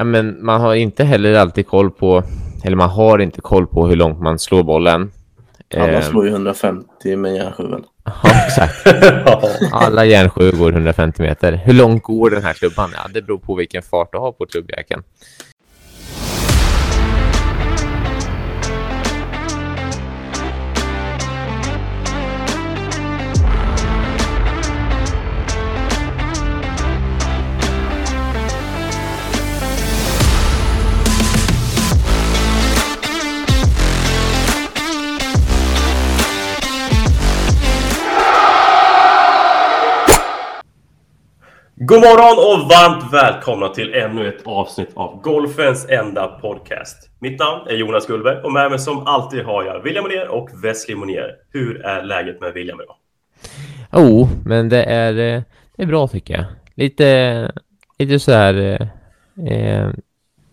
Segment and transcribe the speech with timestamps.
[0.00, 2.22] Ja, men man har inte heller alltid koll på,
[2.64, 5.12] eller man har inte koll på hur långt man slår bollen.
[5.76, 7.84] Alla Eh, slår ju 150 med järnsjuan.
[8.04, 8.86] Ja, exakt.
[9.72, 11.52] Alla järnsjö går 150 meter.
[11.52, 12.90] Hur långt går den här klubban?
[12.94, 15.02] Ja, det beror på vilken fart du har på klubbjäkeln.
[41.90, 47.10] God morgon och varmt välkomna till ännu ett avsnitt av Golfens enda podcast.
[47.20, 50.48] Mitt namn är Jonas Gullberg och med mig som alltid har jag William Monier och
[50.64, 51.36] Wesley Monier.
[51.52, 52.96] Hur är läget med William idag?
[53.92, 55.42] Jo, men det är, eh,
[55.76, 56.44] det är bra tycker jag.
[56.74, 57.52] Lite,
[57.98, 58.54] lite så här...
[58.54, 58.86] eh,
[59.46, 59.90] Eh,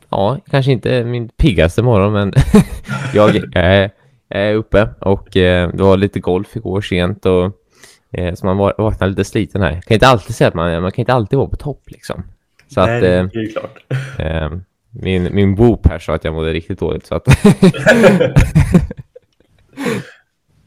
[0.10, 2.34] ja, kanske inte min piggaste morgon, men
[3.14, 3.92] jag, jag, är,
[4.28, 7.52] jag är uppe och eh, det var lite golf igår sent och
[8.12, 9.82] eh, så man vaknade lite sliten här.
[9.82, 12.24] kan inte alltid säga att man, man kan inte alltid vara på topp liksom.
[12.74, 12.88] Så att...
[12.88, 13.84] Nej, Eh, det är ju klart.
[14.20, 14.52] Eh,
[14.92, 17.28] min, min Boop här sa att jag mådde riktigt dåligt så att...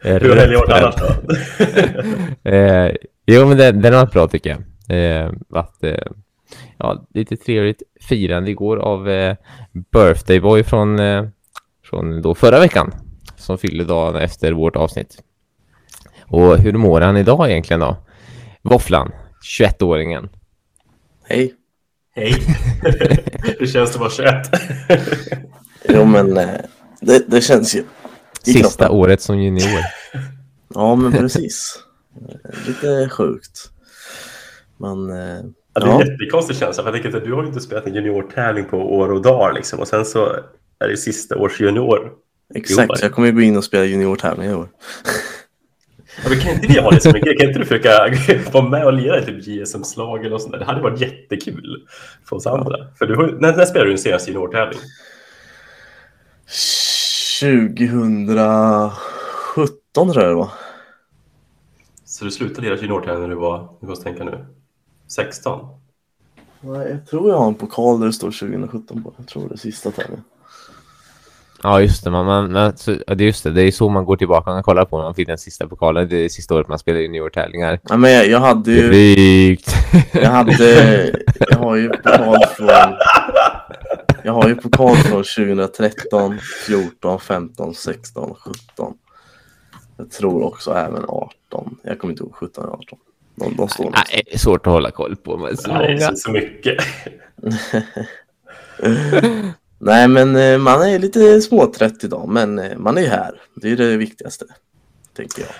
[0.02, 2.50] Hur har helgen varit annars då?
[2.50, 2.92] eh,
[3.26, 4.60] jo, men den, den har varit bra tycker jag.
[4.98, 5.30] Eh,
[5.82, 5.98] eh,
[6.78, 9.36] ja, lite trevligt firande igår av eh,
[9.92, 11.24] Birthday Boy från, eh,
[11.84, 12.94] från då förra veckan.
[13.36, 15.22] Som fyllde dagen efter vårt avsnitt.
[16.30, 17.96] Och hur mår han idag egentligen då?
[18.62, 19.12] Våfflan,
[19.58, 20.28] 21-åringen.
[21.24, 21.54] Hej.
[22.14, 22.34] Hej!
[23.58, 24.34] Hur känns det att vara 21?
[25.88, 26.48] Jo, men eh,
[27.00, 27.84] det, det känns ju.
[28.42, 28.98] Sista kroppen.
[28.98, 29.80] året som junior.
[30.74, 31.78] Ja, men precis.
[32.66, 33.70] Lite sjukt.
[34.78, 35.40] Men eh,
[35.74, 36.82] Ja, det är ja, en jättekonstig känsla.
[36.82, 39.52] För jag tänker att du har ju inte spelat en juniortävling på år och dagar
[39.52, 39.78] liksom.
[39.80, 40.26] Och sen så
[40.78, 42.12] är det sista års junior.
[42.54, 43.02] exakt.
[43.02, 44.68] Jag kommer ju gå in och spela juniortävling i år.
[46.22, 47.38] Ja, men kan inte vi ha det så mycket?
[47.38, 50.58] Kan inte du försöka vara med och lira i typ JSM-slag eller något sånt där?
[50.58, 51.86] Det hade varit jättekul
[52.24, 52.76] för oss andra.
[52.98, 54.80] För du när, när spelade du din senaste juniortävling?
[57.40, 60.50] 2017 tror jag det var.
[62.04, 64.46] Så du slutade lira juniortävling när du var, nu måste tänka nu,
[65.08, 65.68] 16?
[66.60, 69.12] Nej, jag tror jag har en pokal där det står 2017 på.
[69.16, 70.24] Jag tror det är sista tävlingen.
[71.62, 72.10] Ja, just det.
[72.10, 73.50] Man, man, man, så, ja, det är just det.
[73.50, 76.08] Det är så man går tillbaka och kollar på när man fick den sista pokalen.
[76.08, 77.80] Det är sista året man spelar juniortävlingar.
[77.88, 78.88] Ja, men jag, jag hade ju...
[78.88, 79.74] Drygt.
[80.12, 81.12] Jag hade...
[81.50, 82.68] Jag har ju pokal från...
[84.22, 88.94] Jag har ju pokal från 2013, 14, 15, 16, 17.
[89.96, 91.76] Jag tror också även 18.
[91.82, 92.98] Jag kommer inte ihåg 17 eller 18.
[93.34, 93.90] De, de står.
[93.90, 95.36] Nej, svårt att hålla koll på.
[95.36, 96.84] Men så Nej, så mycket.
[99.80, 103.30] Nej, men eh, man är lite småtrött idag, men eh, man är ju här.
[103.54, 104.44] Det är det viktigaste,
[105.16, 105.50] tänker jag.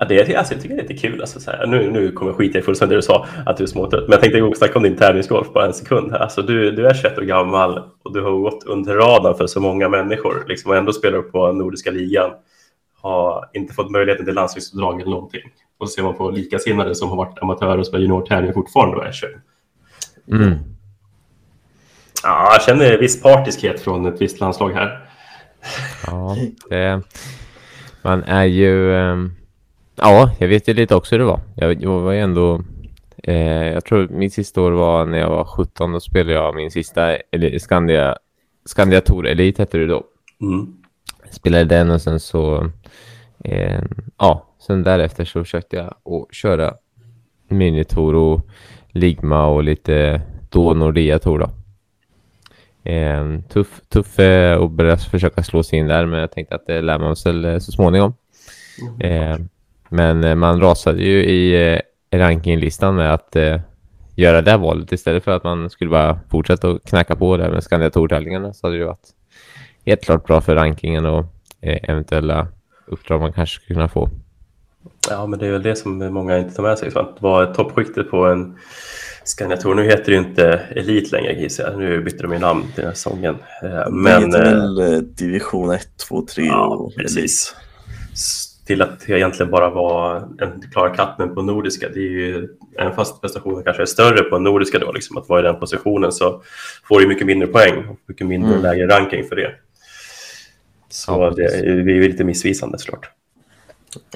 [0.00, 1.20] Ja, det, är- alltså, jag tycker det är lite kul.
[1.20, 3.62] Alltså, så här, nu, nu kommer jag skita i fullständigt det du sa, att du
[3.62, 4.02] är småtrött.
[4.02, 6.10] Men jag tänkte gå och snacka om din tävlingsgolf bara en sekund.
[6.12, 6.18] här.
[6.18, 9.60] Alltså, du, du är 21 år gammal och du har gått under radarn för så
[9.60, 10.44] många människor.
[10.48, 12.30] Liksom, och ändå spelar du på Nordiska ligan.
[13.00, 15.42] Har inte fått möjligheten till landslagsuppdrag eller någonting.
[15.78, 19.06] Och så ser man på likasinnade som har varit amatörer och spelar juniortävling fortfarande och
[19.06, 19.32] är 21.
[20.32, 20.54] Mm.
[22.22, 25.08] Ja, jag känner viss partiskhet från ett visst landslag här.
[26.06, 26.36] Ja,
[26.70, 27.02] det,
[28.02, 28.96] man är ju...
[28.96, 29.32] ehm,
[29.96, 31.40] ja, jag vet ju lite också hur det var.
[31.56, 32.62] Jag, jag var ju ändå...
[33.22, 35.92] Eh, jag tror mitt sista år var när jag var 17.
[35.92, 38.16] Då spelade jag min sista eller Skandia,
[38.64, 40.04] Skandia Tour Elite hette det då.
[40.40, 40.66] Mm.
[41.30, 42.70] spelade den och sen så...
[43.44, 43.82] Eh,
[44.18, 46.74] ja, sen därefter så försökte jag att köra
[47.48, 48.40] Minitor och
[48.88, 51.50] Ligma och lite då Nordea Tour då.
[52.86, 56.66] Eh, tuff tuff eh, att börja försöka slå sig in där men jag tänkte att
[56.66, 58.14] det lär man sig eh, så småningom.
[59.00, 59.36] Eh,
[59.88, 61.80] men eh, man rasade ju i eh,
[62.18, 63.36] rankinglistan med att
[64.14, 67.64] göra det valet istället för att man skulle bara fortsätta att knacka på där med
[67.64, 69.08] Skandia Tour-tävlingarna så hade det varit
[69.86, 71.24] helt klart bra för rankingen och
[71.60, 72.48] eventuella
[72.86, 74.10] uppdrag man kanske skulle kunna få.
[75.10, 76.90] Ja, men det är väl det som många inte tar med sig.
[76.90, 78.58] Så att vara toppskiktet på en
[79.26, 79.74] Scania Tour.
[79.74, 81.78] Nu heter det ju inte Elit längre gissar jag.
[81.78, 83.36] Nu bytte de ju namn till den här säsongen.
[83.62, 87.54] Eh, Men, det heter eh, väl eh, division 1, 2, 3 ja, och precis.
[88.66, 91.88] Till att det egentligen bara var en klar katten på nordiska.
[91.88, 95.40] Det är ju, även fast prestationen kanske är större på nordiska då, liksom att vara
[95.40, 96.42] i den positionen så
[96.88, 98.62] får du mycket mindre poäng och mycket mindre Mm.
[98.62, 99.54] lägre ranking för det.
[100.88, 101.60] Så Ja, det precis.
[101.62, 103.10] är det är ju lite missvisande såklart.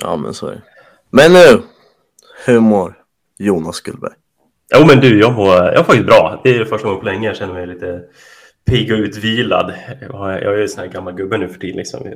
[0.00, 0.62] Ja, men så är det.
[1.10, 1.62] Men nu,
[2.46, 2.94] hur mår
[3.38, 4.12] Jonas Gullberg?
[4.74, 6.40] Jo, men du, jag mår, jag mår faktiskt bra.
[6.44, 8.00] Det är första gången på länge jag känner mig lite
[8.70, 9.72] pigg och utvilad.
[10.00, 11.76] Jag är ju en sån här gammal gubbe nu för tiden.
[11.76, 12.06] Liksom.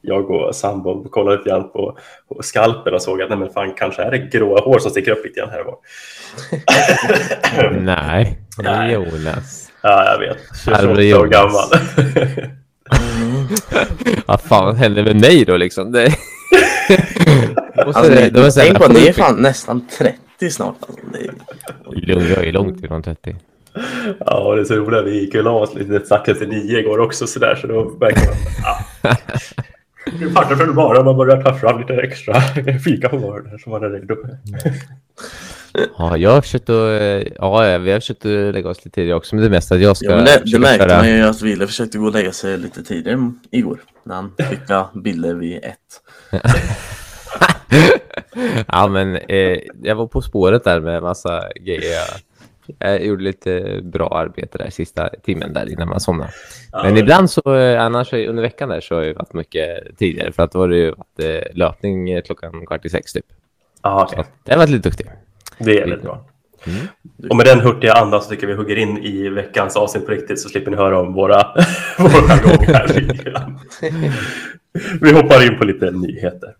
[0.00, 3.74] Jag och sambon kollade lite grann på, på skalpen och såg att nej, men fan,
[3.76, 5.76] kanske är det gråa hår som sticker upp lite grann här och var.
[7.80, 8.92] Nej, det är Nej.
[8.92, 9.70] Jonas.
[9.82, 10.38] Ja, jag vet.
[10.64, 11.64] Farbror 28 år gammal.
[14.26, 15.92] Vad fan hände med mig då liksom?
[15.92, 16.14] Det...
[17.76, 20.14] Alltså, det- ni, det var så tänk på, ni är fan nästan 30
[20.50, 20.76] snart.
[20.80, 21.06] Alltså.
[21.12, 23.36] Det är, Lugn, jag är långt ifrån 30.
[24.18, 25.04] ja, och det är så roligt.
[25.04, 27.96] Vi gick och la oss lite strax efter nio igår också så där, så då
[28.00, 28.36] märkte man
[29.02, 29.16] ja.
[30.20, 32.40] Nu fattar väl bara man börjar ta fram lite extra
[32.84, 34.16] fika på morgonen så man är redo.
[35.98, 37.00] Ja, jag har försökt att...
[37.36, 39.96] Ja, vi har försökt att lägga oss lite tidigare också, men det mesta att jag
[39.96, 40.06] ska...
[40.10, 42.58] ja, men det, det märkte köra- man ju att Wille försökte gå och lägga sig
[42.58, 43.78] lite tidigare igår.
[44.04, 46.00] När han skickade bilder vid ett.
[48.66, 52.00] ja, men eh, jag var på spåret där med massa grejer.
[52.78, 56.30] Jag, gjorde lite bra arbete där sista timmen där innan man somnade.
[56.72, 60.42] Men ibland så, eh, annars under veckan där så har jag varit mycket tidigare för
[60.42, 63.26] att då var det ju varit, eh, löpning eh, klockan kvart i sex typ.
[63.82, 65.06] Ja, Så att jag har varit lite duktig.
[65.58, 66.24] det är väldigt bra.
[66.66, 66.86] Mm.
[67.30, 70.12] Och med den hurtiga andan så tycker jag vi hugger in i veckans avsnitt på
[70.12, 71.36] riktigt så slipper ni höra om våra,
[71.98, 73.58] våra gånger lite grann.
[75.00, 76.54] Vi hoppar in på lite nyheter.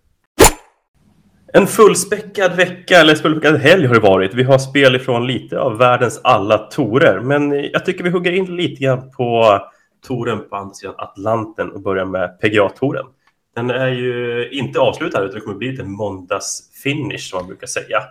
[1.57, 4.33] En fullspäckad vecka, eller fullspäckad helg har det varit.
[4.33, 7.19] Vi har spel ifrån lite av världens alla torer.
[7.19, 9.59] Men jag tycker vi hugger in lite grann på
[10.07, 13.05] toren på andra sidan Atlanten och börjar med PGA-touren.
[13.55, 18.03] Den är ju inte avslutad utan det kommer bli en måndagsfinish som man brukar säga.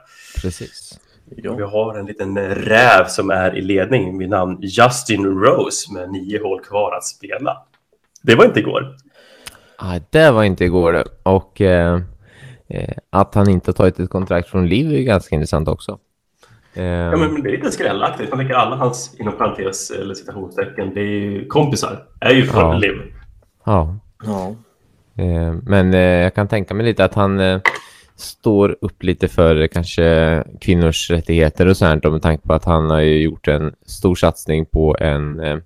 [0.43, 0.99] Precis.
[1.37, 1.67] Vi Ja.
[1.67, 6.61] har en liten räv som är i ledning vid namn Justin Rose med nio hål
[6.61, 7.57] kvar att spela.
[8.23, 8.97] Det var inte igår.
[9.79, 11.05] Ah, det var inte igår.
[11.23, 12.01] Och eh,
[13.11, 15.99] att han inte har tagit ett kontrakt från Liv är ganska intressant också.
[16.75, 18.31] Eh, Ja, men det är lite skrällaktigt.
[18.31, 22.71] Man tänker alla hans, inom parentes eller citationstecken, det är ju kompisar, är ju från
[22.73, 22.79] Ja.
[22.79, 22.93] Liv.
[23.65, 23.97] ja.
[24.25, 24.55] Ja.
[25.23, 27.61] Eh, men eh, jag kan tänka mig lite att han eh,
[28.17, 32.91] står upp lite för eh, kanske kvinnors rättigheter och sånt med tanke på att han
[32.91, 35.57] har ju gjort en stor satsning på en, eh,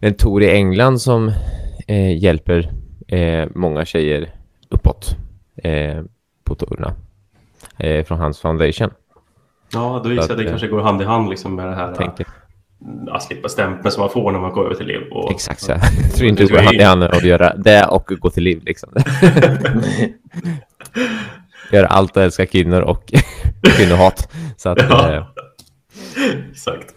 [0.00, 1.32] en tour i England som
[1.86, 2.70] eh, hjälper
[3.08, 4.28] eh, många tjejer
[4.68, 5.16] uppåt
[5.56, 6.02] eh,
[6.44, 6.92] på tourerna
[7.78, 8.90] eh, från hans foundation.
[9.72, 11.74] Ja, då gissar jag att det eh, kanske går hand i hand liksom med det
[11.74, 12.26] här Tänker.
[13.10, 15.00] att slippa stämpeln som man får när man går över till Liv.
[15.10, 15.72] Och, Exakt så.
[15.72, 18.62] Jag tror inte det går hand i hand att göra det och gå till liv
[18.64, 18.88] liksom.
[21.72, 23.12] Göra allt och älska kvinnor och
[23.76, 24.32] kvinnohat.
[24.56, 25.12] Så att, Ja.
[25.14, 25.24] eh,
[26.50, 26.94] Exakt.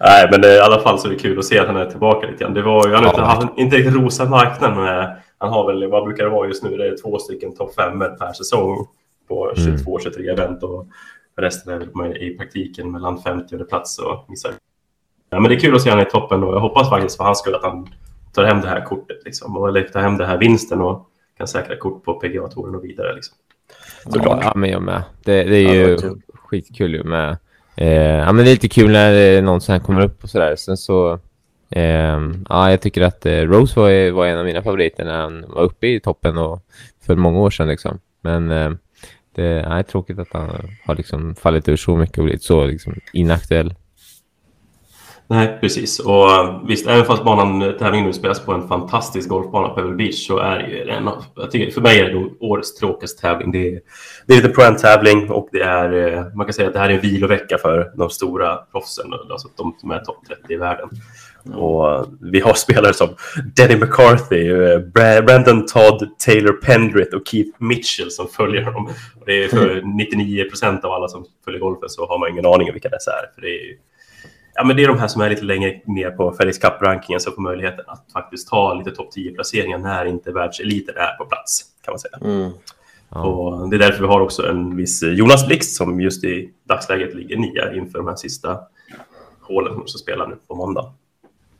[0.00, 1.86] Nej, men eh, i alla fall så är det kul att se att han är
[1.90, 2.54] tillbaka lite grann.
[2.54, 3.24] Det var ju, han inte, Ja.
[3.24, 6.76] han, inte riktigt rosat marknaden med, han har väl, vad brukar det vara just nu,
[6.76, 8.86] det är två stycken topp fem per säsong
[9.28, 9.76] på Mm.
[9.76, 10.86] 22-23 event och
[11.36, 14.52] resten är i praktiken mellan 50 plats och missar.
[15.30, 17.24] Ja, men det är kul att se han i toppen och jag hoppas faktiskt för
[17.24, 17.88] hans skull att han
[18.32, 21.48] tar hem det här kortet liksom, och, eller tar hem det här vinsten och kan
[21.48, 23.14] säkra kort på PGA-touren och vidare.
[23.14, 23.36] Liksom.
[24.04, 25.02] ja, ja, men jag med.
[25.24, 26.20] Det, det är Ja, det ju kul.
[26.34, 27.36] skitkul ju med.
[27.76, 30.56] Eh, ja, men det är lite kul när någon sån här kommer upp och sådär.
[30.56, 31.18] Sen så,
[31.70, 35.44] Ehm, ja, jag tycker att eh, Rose var, var en av mina favoriter när han
[35.48, 36.62] var uppe i toppen och
[37.06, 37.98] för många år sedan liksom.
[38.20, 38.70] Men eh,
[39.34, 42.94] det är tråkigt att han har liksom fallit ur så mycket och blivit så liksom
[43.12, 43.74] inaktuell.
[45.28, 45.98] Nej, precis.
[45.98, 46.28] Och
[46.68, 50.38] visst, även fast banan, tävlingen nu spelas på en fantastisk golfbana på Pebble Beach så
[50.38, 53.52] är det ju en av, jag tycker, för mig är det årets tråkigaste tävling.
[53.52, 53.80] Det är,
[54.26, 56.94] det är lite pro-tävling och det är, eh, man kan säga att det här är
[56.94, 60.88] en vilovecka för de stora proffsen, alltså de som är topp 30 i världen.
[61.54, 63.08] Och eh, vi har spelare som
[63.56, 68.86] Denny McCarthy, eh, Bra- Brandon Todd, Taylor Pendrit och Keith Mitchell som följer honom.
[69.20, 72.46] Och det är för 99 procent av alla som följer golfen så har man ingen
[72.46, 73.34] aning om vilka dessa är.
[73.34, 73.76] För det är
[74.58, 77.32] Ja, men det är de här som är lite längre ner på FedEx Cup-rankingen som
[77.32, 81.92] får möjligheten att faktiskt ta lite topp 10-placeringar när inte världseliten är på plats, kan
[81.92, 82.18] man säga.
[82.40, 82.50] Mm.
[83.10, 83.24] Ja.
[83.26, 87.14] Och det är därför vi har också en viss Jonas Blixt som just i dagsläget
[87.14, 88.58] ligger nia inför de här sista
[89.40, 90.92] hålen som ska spela nu på måndag.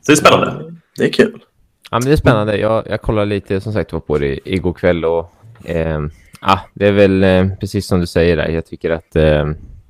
[0.07, 0.73] Så det är spännande.
[0.97, 1.43] Det är kul.
[1.91, 2.57] Ja, men det är spännande.
[2.57, 5.31] Jag, jag kollade lite som sagt var på det igår kväll och
[5.63, 5.99] eh,
[6.41, 8.47] ja, det är väl eh, precis som du säger där.
[8.49, 9.45] Jag tycker att eh,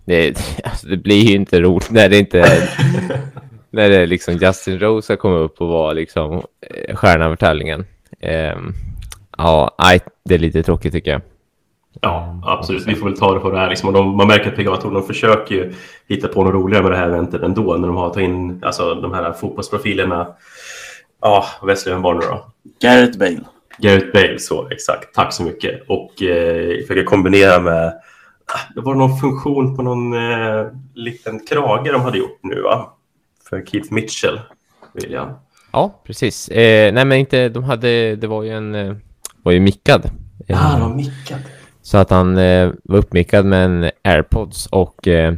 [0.06, 0.28] det,
[0.64, 2.40] alltså, det blir ju inte roligt när det inte
[3.70, 7.46] när det är liksom Justin Rose ska komma upp och vara liksom eh, stjärnan för
[7.46, 7.86] tävlingen.
[8.20, 8.58] Eh,
[9.38, 11.22] ja, nej, det är lite tråkigt tycker jag.
[12.02, 12.88] Ja, absolut.
[12.88, 13.70] Vi får väl ta det på det här.
[13.70, 13.90] Liksom.
[13.90, 15.74] Och de, man märker att PGA-touren de försöker ju
[16.08, 18.96] hitta på något roligare med det här eventet ändå när de har tagit in alltså,
[18.96, 20.28] de här fotbollsprofilerna.
[21.22, 22.46] Ja, Wesley, vem var det nu då?
[22.82, 23.44] Garrett Bale.
[23.78, 25.16] Gareth Bale, så exakt.
[25.16, 25.82] Tack så mycket.
[25.88, 27.94] Och eh, försöker kombinera med
[28.76, 32.94] det var någon funktion på någon eh, liten krage de hade gjort nu va?
[33.50, 34.40] För Keith Mitchell,
[34.94, 35.30] William.
[35.72, 36.50] Ja, precis.
[36.50, 38.96] Eh, nej, men inte, de hade, det var ju en, eh,
[39.44, 40.10] var ju mickad.
[40.48, 41.40] Ja, ah, de var mickad.
[41.88, 45.34] Så att han eh, var uppmickad med en airpods och eh,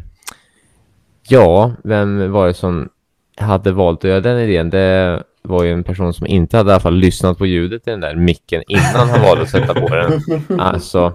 [1.27, 2.89] ja, vem var det som
[3.38, 4.70] hade valt att göra den idén?
[4.70, 7.91] Det var ju en person som inte hade i alla fall lyssnat på ljudet i
[7.91, 10.22] den där micken innan han valde att sätta på den.
[10.60, 11.13] Alltså,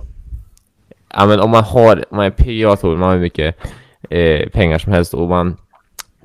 [1.14, 3.56] ja men om man har, om man är PGA-tour, man har mycket
[4.10, 5.56] eh, pengar som helst och man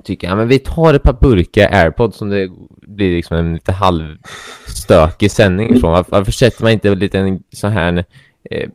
[0.04, 2.48] tycker, ja men vi tar ett par burkar airpods som det
[2.82, 5.92] blir liksom en lite halvstökig sändning ifrån.
[5.92, 8.04] Varför, varför sätter man inte en liten sån här
[8.50, 8.70] eh,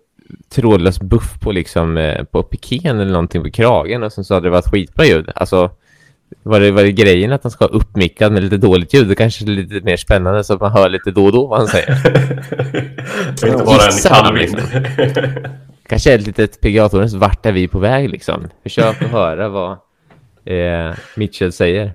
[0.49, 4.45] trådlös buff på liksom eh, på piken eller någonting på kragen och sen så hade
[4.45, 5.29] det varit skitbra ljud.
[5.35, 5.71] Alltså
[6.43, 9.07] var det, var det grejen att han ska uppmickad med lite dåligt ljud?
[9.07, 11.59] Det kanske är lite mer spännande så att man hör lite då och då vad
[11.59, 11.87] han säger.
[13.41, 14.57] Det inte bara en man vind.
[15.87, 18.47] Kanske är ett litet PGA-torens vart är vi på väg liksom.
[18.63, 19.71] Försök att höra vad
[20.45, 21.93] eh, Mitchell säger.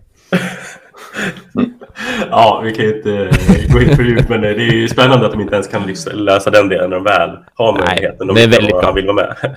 [2.31, 5.27] Ja, vi kan ju inte eh, gå in för djupt, men det är ju spännande
[5.27, 8.27] att de inte ens kan lys- lösa den delen när de väl har Nej, möjligheten.
[8.27, 8.81] De det är väldigt bra.
[8.85, 9.57] han vill vara med.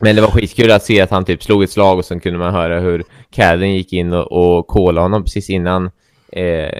[0.00, 2.38] Men det var skitkul att se att han typ slog ett slag och sen kunde
[2.38, 5.90] man höra hur Cadden gick in och, och callade honom precis innan
[6.32, 6.78] eh,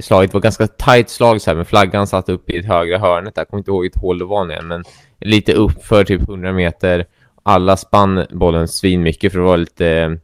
[0.00, 0.30] slaget.
[0.30, 3.32] Det var ganska tight slag så här, men flaggan satt upp i ett högra hörnet.
[3.36, 4.84] Jag kommer inte ihåg vilket håll det var nu, men
[5.20, 7.04] lite upp för typ 100 meter.
[7.42, 10.18] Alla spann bollen svinmycket för det var lite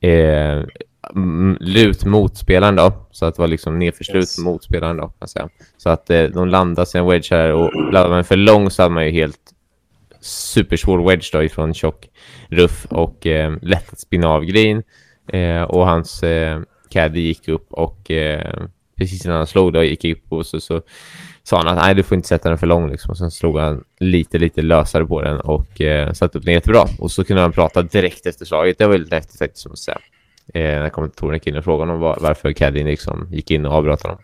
[0.00, 0.62] eh,
[1.60, 2.92] lut mot spelaren då.
[3.10, 4.38] Så att det var liksom nedförslut Yes.
[4.38, 5.08] mot spelaren då.
[5.08, 5.48] Kan säga.
[5.76, 8.94] Så att eh, de landade sin wedge här och laddade man för lång så hade
[8.94, 9.38] man ju helt
[10.20, 12.08] supersvår wedge då ifrån tjock
[12.48, 14.82] ruff och eh, lätt att spinna av green.
[15.28, 18.64] Eh, och hans eh, caddy gick upp och eh,
[18.98, 20.82] precis innan han slog då gick upp och så, så
[21.42, 23.10] sa han att nej du får inte sätta den för lång liksom.
[23.10, 26.84] Och sen slog han lite lite lösare på den och eh, satte upp den jättebra.
[26.98, 28.78] Och så kunde han prata direkt efter slaget.
[28.78, 29.98] Det var väldigt häftigt faktiskt som att säga.
[30.52, 33.72] Eh, när kommentatorn gick in och frågade honom var, varför caddien liksom gick in och
[33.72, 34.18] avbröt honom.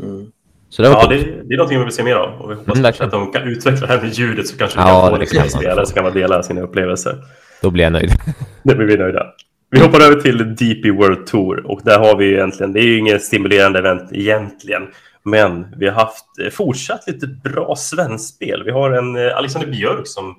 [0.00, 0.26] Mm.
[0.68, 2.40] Så det var Ja, det, det är någonting vi vill se mer av.
[2.40, 4.82] Och vi hoppas Mm, att de kan utveckla det här med ljudet så kanske vi
[4.82, 7.24] Ja, kan få det liksom man spelare som kan vara dela sina upplevelser.
[7.62, 8.10] Då blir jag nöjd.
[8.62, 9.26] Det blir vi nöjda.
[9.70, 12.84] Vi hoppar över till DP World Tour och där har vi ju egentligen, det är
[12.84, 14.82] ju inget stimulerande event egentligen,
[15.22, 18.62] men vi har haft eh, fortsatt lite bra svenskspel.
[18.64, 20.34] Vi har en eh, Alexander Björk som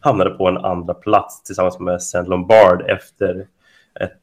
[0.00, 2.22] hamnade på en andra plats tillsammans med St.
[2.22, 3.46] Lombard efter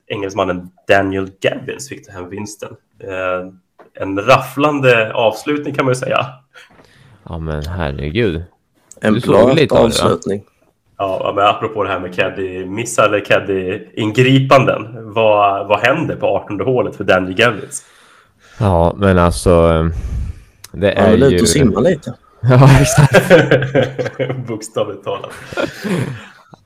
[0.07, 2.69] engelsmannen Daniel Gavins fick ta hem vinsten.
[3.03, 3.53] Eh,
[4.01, 6.25] En rafflande avslutning kan man ju säga.
[7.29, 8.43] Ja men herregud.
[9.01, 10.43] En bra avslutning.
[10.97, 15.11] Ja, men apropå det här med caddy-missar eller caddy-ingripanden.
[15.13, 17.83] Vad, vad händer på 18 hålet för Daniel Gavins?
[18.59, 19.89] Ja men alltså.
[20.71, 21.27] Det Han är är väl ju...
[21.35, 22.13] ute och simma lite.
[22.41, 23.29] Ja exakt.
[24.47, 25.31] Bokstavligt talat.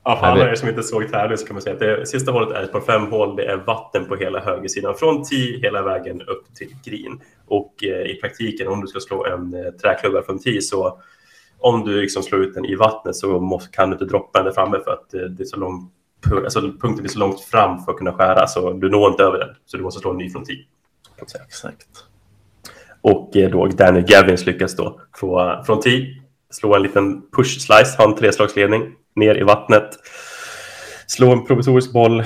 [0.04, 2.32] Ja, för alla er som inte såg tävlingen så kan man säga att det sista
[2.32, 3.36] hålet är ett par fem hål.
[3.36, 7.20] Det är vatten på hela högersidan från tee hela vägen upp till green.
[7.46, 11.00] Och eh, i praktiken om du ska slå en eh, träklubba från tee så
[11.58, 14.46] om du liksom slår ut den i vattnet så måste, kan du inte droppa den
[14.46, 15.92] där framme för att eh, det är så långt,
[16.26, 19.22] pu- alltså punkten är så långt fram för att kunna skära så du når inte
[19.22, 19.48] över den.
[19.66, 20.64] Så du måste slå en ny från tee.
[21.46, 21.88] Exakt.
[23.00, 26.06] Och eh, då Daniel Gavins lyckas då få från tee
[26.50, 29.90] slå en liten push slice, ha en treslagsledning ner i vattnet,
[31.06, 32.24] slå en provisorisk boll,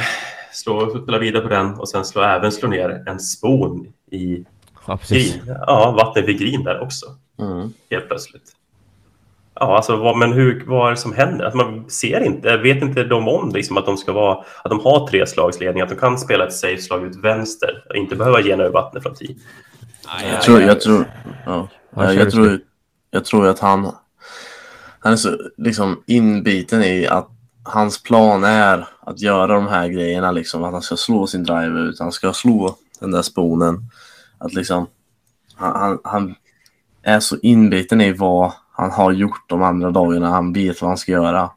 [0.52, 4.45] slå spela vidare på den och sen slå även slå ner en spon i
[4.87, 5.54] Ja green.
[5.66, 7.07] Ja, vatten vid green där också,
[7.40, 7.73] Mm.
[7.90, 8.52] helt plötsligt.
[9.61, 11.45] Ja, alltså vad, men hur, vad är det som händer?
[11.45, 14.80] Att man ser inte, vet inte de om liksom, att de ska vara, att de
[14.80, 18.40] har tre slagsledningar, att de kan spela ett safe slag ut vänster och inte behöva
[18.42, 19.35] gena över vattnet från tee.
[20.33, 21.04] Jag tror, jag tror,
[21.47, 21.68] ja.
[21.95, 22.61] Jag du, tror,
[23.11, 23.92] jag tror att han,
[25.08, 27.28] han är så liksom inbiten i att
[27.62, 30.64] hans plan är att göra de här grejerna liksom.
[30.64, 33.90] Att han ska slå sin driver ut, han ska slå den där sponen.
[34.38, 34.86] Att liksom,
[35.54, 36.34] han, han, han
[37.02, 40.30] är så inbiten i vad han har gjort de andra dagarna.
[40.30, 41.50] Han vet vad han ska göra.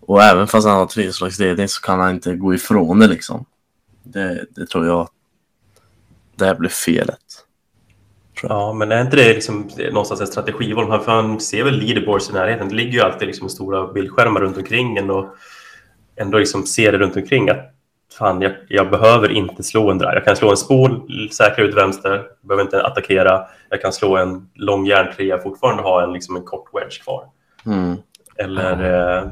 [0.00, 3.44] Och även fast han har treslagsledning så kan han inte gå ifrån det liksom.
[4.02, 5.08] Det, det tror jag.
[6.36, 7.29] Det här blir felet.
[8.42, 11.02] Ja, men är inte det liksom någonstans en strategival?
[11.02, 12.68] För han ser väl leaderboards i närheten.
[12.68, 15.26] Det ligger ju alltid liksom stora bildskärmar runt omkring en och
[16.16, 17.74] ändå liksom ser det runt omkring att
[18.18, 20.14] fan, jag, jag behöver inte slå en drive.
[20.14, 23.46] Jag kan slå en spol, säkra ut vänster, behöver inte attackera.
[23.70, 27.24] Jag kan slå en lång järntrea fortfarande ha en, liksom en kort wedge kvar.
[27.66, 27.96] Mm.
[28.36, 29.28] Eller, eh,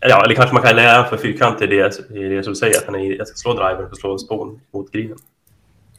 [0.00, 2.78] ja, eller kanske man kan lära för fyrkant i det, i det som du säger,
[2.78, 5.18] att han är, jag ska slå driver och slå en spon mot grinen.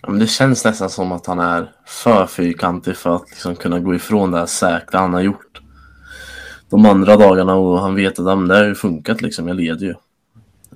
[0.01, 3.79] Ja, men det känns nästan som att han är för fyrkantig för att liksom kunna
[3.79, 5.61] gå ifrån det här säkra han har gjort.
[6.69, 9.95] de andra dagarna och han vet att det har ju funkat liksom, jag leder ju.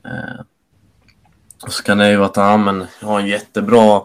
[0.05, 0.41] Eh,
[1.63, 4.01] och så kan det ju vara att ja, men jag har en jättebra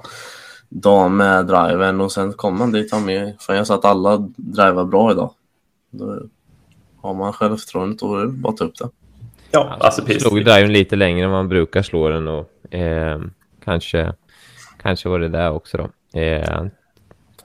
[0.69, 3.37] dag med driven och sen kommer man dit han med.
[3.41, 5.31] För jag sa att alla driver bra idag.
[5.91, 6.21] Då
[7.03, 8.89] har man självförtroendet och då bara ta upp det.
[9.51, 10.23] Ja, alltså precis.
[10.23, 13.21] Slog driven lite längre än man brukar slå den och eh,
[13.65, 14.13] kanske,
[14.87, 16.21] kanske var det där också då.
[16.21, 16.65] Eh,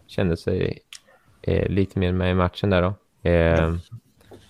[0.07, 0.79] kände sig
[1.41, 2.93] eh, lite mer med i matchen där då.
[3.29, 3.73] Eh,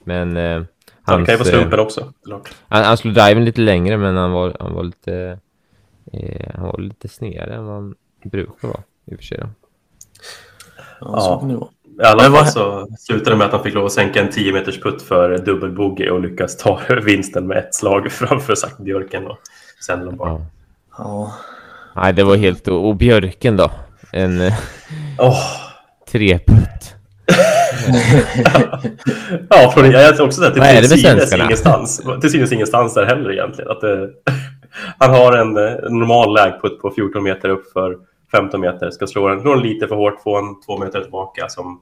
[0.03, 0.65] men eh, det
[1.01, 2.13] hans, kan ju vara eh, slumpen också.
[2.25, 2.55] klart.
[2.67, 5.39] han, han slog driven lite längre men han var, han var lite
[6.13, 9.49] eh, han var lite snedare än vad han brukar vara i och för sig då.
[10.99, 12.03] Ja, så Ja.
[12.03, 14.53] I alla fall så slutade det med att han fick lov att sänka en 10
[14.53, 19.37] meters putt för dubbelbogey och lyckas ta vinsten med ett slag framför Zack Björken och
[19.85, 20.29] sen bara.
[20.29, 20.45] Ja.
[20.97, 21.33] Ja.
[21.95, 22.67] Nej, det var helt...
[22.67, 23.71] Och, Björken då?
[24.13, 24.53] En eh,
[25.19, 25.43] Åh!
[26.11, 26.95] treputt.
[29.49, 32.01] Ja, från, jag har också sett Vad är det till synes ingenstans.
[32.21, 33.71] Till synes ingenstans där heller egentligen.
[33.71, 34.09] Att det,
[34.97, 37.97] han har en, eh, en normal lägputt på 14 meter upp för
[38.31, 38.91] 15 meter.
[38.91, 41.81] Ska slå den, slå den lite för hårt, få en två meter tillbaka som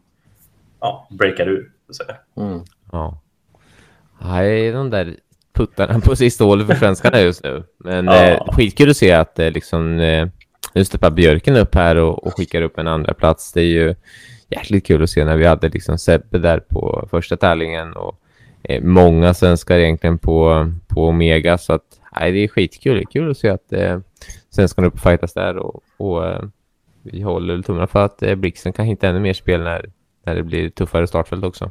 [0.80, 1.72] ja, breakar ur.
[1.89, 2.18] Så att säga.
[2.38, 2.63] Mm.
[2.92, 3.22] Ja.
[4.22, 5.16] Nej, de där
[5.60, 7.63] puttarna på sista hålet för svenskarna just nu.
[7.78, 8.25] Men Ja.
[8.25, 10.28] eh, skitkul att se att eh, liksom, eh,
[10.74, 13.54] nu steppar Björken upp här och, och skickar upp en andra plats.
[13.54, 13.96] Det är ju
[14.50, 18.16] jäkligt kul att se när vi hade liksom Sebbe där på första tävlingen och
[18.63, 21.58] eh, många svenskar egentligen på, på Omega.
[21.58, 21.84] Så att,
[22.20, 22.96] nej, det är skitkul.
[22.96, 24.00] Det är kul att se att eh,
[24.50, 26.42] svenskarna är uppe och fightas där och, och eh,
[27.04, 29.89] vi håller tummarna för att eh, Blixen kan hitta ännu mer spel när,
[30.25, 31.70] när det blir tuffare startfält också.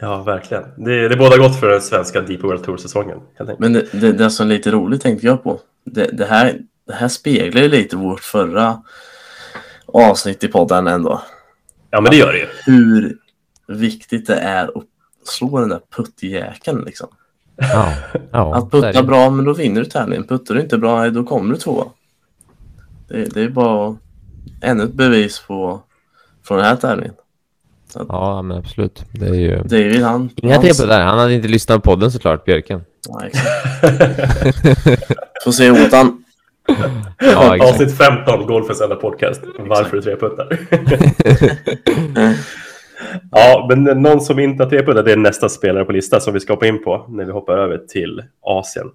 [0.00, 0.64] Ja, verkligen.
[0.76, 3.20] Det, det båda gott för den svenska Deep World Tour-säsongen.
[3.58, 5.60] Men det, det, det som är lite roligt tänkte jag på.
[5.84, 8.82] Det, det, här, det här speglar ju lite vårt förra
[9.86, 11.22] avsnitt i podden ändå.
[11.90, 12.46] Ja, men det gör det ju.
[12.66, 13.16] Hur
[13.66, 14.84] viktigt det är att
[15.24, 17.08] slå den där puttjäkeln liksom.
[17.56, 17.94] Ja,
[18.32, 20.26] ja Att putta bra, men då vinner du tävlingen.
[20.26, 21.86] Puttar du inte bra, då kommer du tvåa.
[23.08, 23.96] Det, det är bara
[24.62, 25.82] ännu ett bevis på
[26.44, 27.14] från den här tävlingen.
[28.08, 29.04] Ja, men absolut.
[29.12, 29.56] Det är ju...
[29.56, 30.30] David han...
[30.36, 31.00] Inga han- tepar där.
[31.00, 32.82] Han hade inte lyssnat på podden såklart, Björken.
[33.08, 33.48] Ja, exakt.
[35.44, 36.24] Får se åt han.
[37.18, 37.72] Ja, exakt.
[37.72, 39.42] Avsnitt 15, Golfens enda podcast.
[39.58, 40.58] Varför du tre puttar.
[43.30, 46.34] ja, men någon som inte har tre puttar, det är nästa spelare på listan som
[46.34, 48.86] vi ska hoppa in på när vi hoppar över till Asien.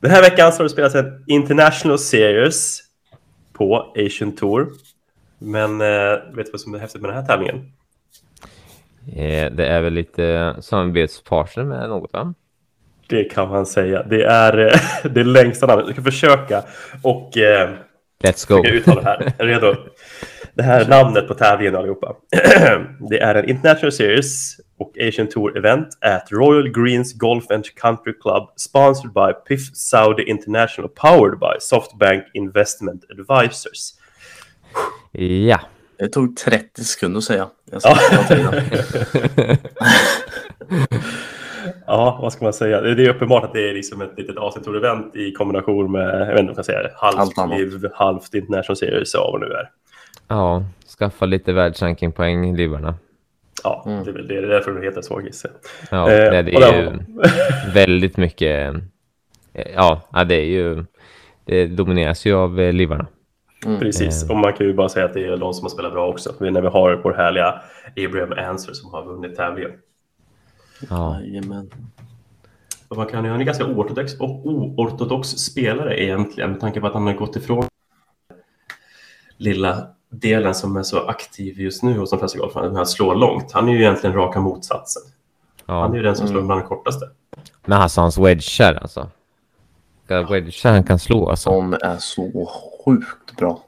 [0.00, 2.80] Den här veckan så har det spelats en International Series
[3.52, 4.68] på Asian Tour.
[5.38, 5.86] Men eh,
[6.36, 7.72] vet du vad som är häftigt med den här tävlingen?
[9.16, 12.34] Eh, Det är väl lite samarbetspartner med något, va?
[13.08, 14.02] Det kan man säga.
[14.02, 15.86] Det är eh, det längsta namnet.
[15.86, 16.62] Jag ska försöka
[17.02, 17.70] och eh,
[18.24, 18.54] Let's go.
[18.64, 19.32] Jag uttalar det här.
[19.38, 19.74] Är redo?
[20.54, 22.16] Det här namnet på tävlingen allihopa.
[23.10, 28.12] det är en International Series och Asian Tour event at Royal Greens Golf and Country
[28.22, 33.94] Club sponsored by PIF Saudi International powered by Softbank Investment Advisors.
[35.12, 35.60] Ja.
[35.98, 37.48] Det tog 30 sekunder att säga.
[37.70, 38.54] Jag ska ta tiden.
[41.86, 42.80] Ja, vad ska man säga?
[42.80, 46.26] Det är uppenbart att det är liksom ett litet Asian Tour-event i kombination med, jag
[46.26, 47.58] vet inte vad jag ska säga, halvt Allt annat.
[47.58, 49.70] liv, halvt International Series och vad det nu är.
[50.28, 50.64] Ja,
[50.98, 52.94] skaffa lite världsrankingpoäng, livarna.
[53.64, 54.04] Ja, Mm.
[54.04, 54.40] det är väl det.
[54.40, 55.50] Det är därför det heter så, gissar.
[55.90, 56.98] Ja, Eh, det, det är ju
[57.74, 58.74] väldigt mycket...
[59.54, 60.84] eh, Ja, ja, det är ju...
[61.44, 62.72] Det domineras ju av eh,
[63.62, 63.80] livarna.
[63.80, 64.30] Precis, Eh.
[64.30, 66.34] och man kan ju bara säga att det är de som har spelat bra också.
[66.40, 67.62] När vi har vår härliga
[68.06, 69.72] Abraham Answer som har vunnit tävlingen.
[70.90, 71.70] Ja, Jajamän.
[72.88, 76.86] Och man kan ju, han är ganska oortodox, och oortodox spelare egentligen med tanke på
[76.86, 77.64] att han har gått ifrån
[79.36, 83.14] lilla delen som är så aktiv just nu hos de flesta golfarna, med att slå
[83.14, 83.52] långt.
[83.52, 85.02] Han är ju egentligen raka motsatsen.
[85.66, 85.96] Han är ja.
[85.96, 86.46] ju den som slår Mm.
[86.46, 87.06] bland det kortaste.
[87.64, 89.10] Men alltså hans wedgar alltså.
[90.08, 91.50] Wedgar han kan slå alltså.
[91.50, 92.50] De är så
[92.88, 93.64] sjukt bra.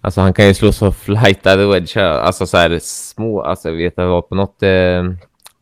[0.00, 2.04] Alltså han kan ju slå så flightade wedgar.
[2.04, 3.42] Alltså så här små.
[3.42, 5.02] Alltså jag vet att det var på något eh,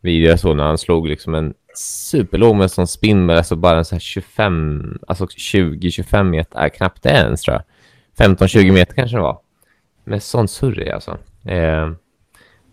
[0.01, 3.79] video jag såg när han slog liksom en superlåg med sån spin med alltså bara
[3.79, 8.37] en så här 25, alltså 20-25 meter, äh, knappt det ens tror jag.
[8.37, 9.39] 15-20 meter kanske det var.
[10.05, 11.19] Med sån surr alltså.
[11.45, 11.91] Eh,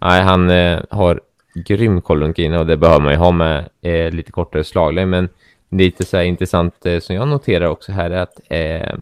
[0.01, 1.21] nej, han eh, har
[1.55, 5.09] grym koll runt och det behöver man ju ha med eh, lite kortare slaglängd.
[5.09, 5.29] Men
[5.71, 8.97] lite så här intressant eh, som jag noterar också här är att eh,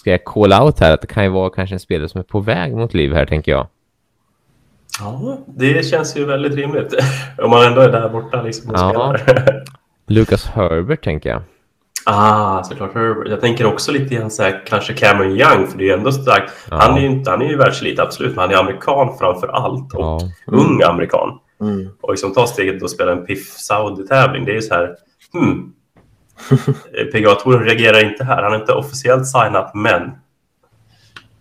[0.00, 2.24] ska jag call out här att det kan ju vara kanske en spelare som är
[2.24, 3.66] på väg mot liv här tänker jag.
[5.00, 6.94] Ja, det känns ju väldigt rimligt.
[7.42, 8.88] Om man ändå är där borta liksom och Ja.
[8.88, 9.62] spelar.
[10.06, 11.42] Lucas Herbert tänker jag.
[12.06, 13.28] Ah, såklart Herbert.
[13.28, 16.12] Jag tänker också lite grann så här, kanske Cameron Young, för det är ju ändå
[16.12, 16.52] starkt.
[16.70, 16.76] Ja.
[16.76, 19.94] Han är ju inte, han är ju världselit, absolut, men han är amerikan framför allt
[19.94, 20.20] och Ja.
[20.46, 21.38] ung amerikan.
[21.60, 21.88] Mm.
[22.00, 24.94] Och liksom ta steget och spela en piff Saudi-tävling, det är ju så här,
[25.32, 25.72] hmm.
[27.12, 28.42] PGA-touren reagerar inte här.
[28.42, 30.10] Han är inte officiellt signat, men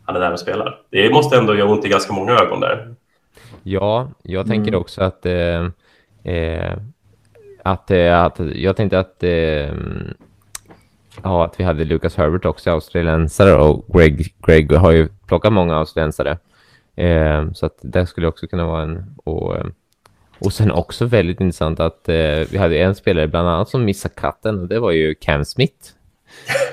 [0.06, 0.80] han är där och spelar.
[0.90, 2.96] Det måste ändå göra ont i ganska många ögon där.
[3.64, 4.82] Ja, jag tänker Mm.
[4.82, 5.66] också att, eh,
[6.34, 6.78] eh,
[7.64, 9.74] att, eh, att jag tänkte att, eh,
[11.24, 15.76] ja, att vi hade Lucas Herbert också, australiensare, och Greg, Greg har ju plockat många
[15.76, 16.38] australiensare.
[16.96, 19.16] Eh, så att det skulle också kunna vara en...
[19.24, 19.66] Och, eh,
[20.39, 22.15] och sen också väldigt intressant att eh,
[22.50, 25.76] vi hade en spelare bland annat som missade katten och det var ju Cam Smith.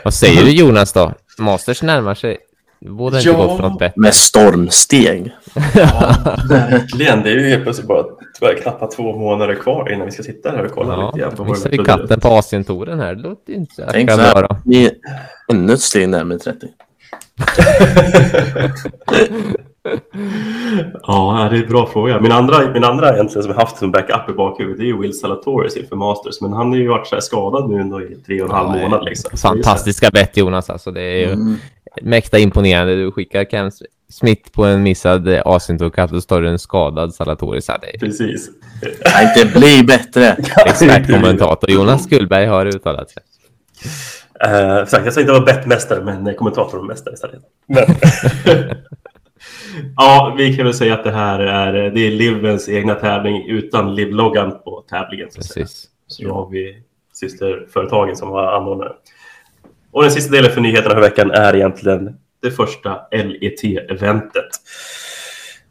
[0.05, 1.13] Vad säger du Jonas då?
[1.39, 2.37] Masters närmar sig.
[2.81, 3.37] Borde inte Ja.
[3.37, 4.01] gått för något bättre.
[4.01, 5.33] Med stormsteg.
[5.75, 6.17] Ja,
[6.49, 7.23] verkligen.
[7.23, 8.05] Det är ju helt plötsligt bara
[8.39, 11.51] tyvärr knappt två månader kvar innan vi ska sitta här och kolla Ja, lite grann
[11.51, 13.15] missar vi katten på Asientouren här.
[13.15, 14.93] Det låter ju inte så Tänk så det här, vi är
[15.53, 16.67] ännu ett steg närmare 30.
[21.03, 22.21] Ja, det är en bra fråga.
[22.21, 24.99] Min andra, min andra egentligen som jag haft som backup i bakhuvudet det är ju
[24.99, 26.41] Will Salatoris inför Masters.
[26.41, 28.77] Men han har ju varit så här skadad nu ändå i tre och en halv
[28.77, 29.05] Ja, månad.
[29.05, 29.39] Liksom.
[29.39, 30.91] Fantastiska bett Jonas alltså.
[30.91, 31.57] Det är ju Mm.
[32.03, 32.95] mäkta imponerande.
[32.95, 33.71] Du skickar Cam
[34.09, 37.67] Smith på en missad eh, Asientour-katt och du en skadad Salatoris.
[37.67, 38.51] Det är Precis.
[39.05, 40.37] Kan inte bli bättre.
[40.67, 43.23] expertkommentator Jonas Gullberg har uttalat sig.
[44.47, 47.43] Uh, exakt, jag sa inte vara bettmästare, men eh, kommentatormästare istället.
[47.67, 47.85] Men...
[49.97, 53.95] ja, vi kan väl säga att det här är, det är Livens egna tävling utan
[53.95, 55.31] Liv-loggan på tävlingen.
[55.31, 55.37] Så.
[55.37, 55.89] Precis.
[56.07, 58.93] så då har vi systerföretagen som var anordnare.
[59.91, 64.49] Och den sista delen för nyheterna för veckan är egentligen det första LET-eventet.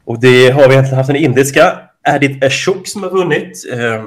[0.05, 3.65] Och det har vi egentligen haft en indiska, Adit Ashok som har vunnit.
[3.71, 4.03] Eh,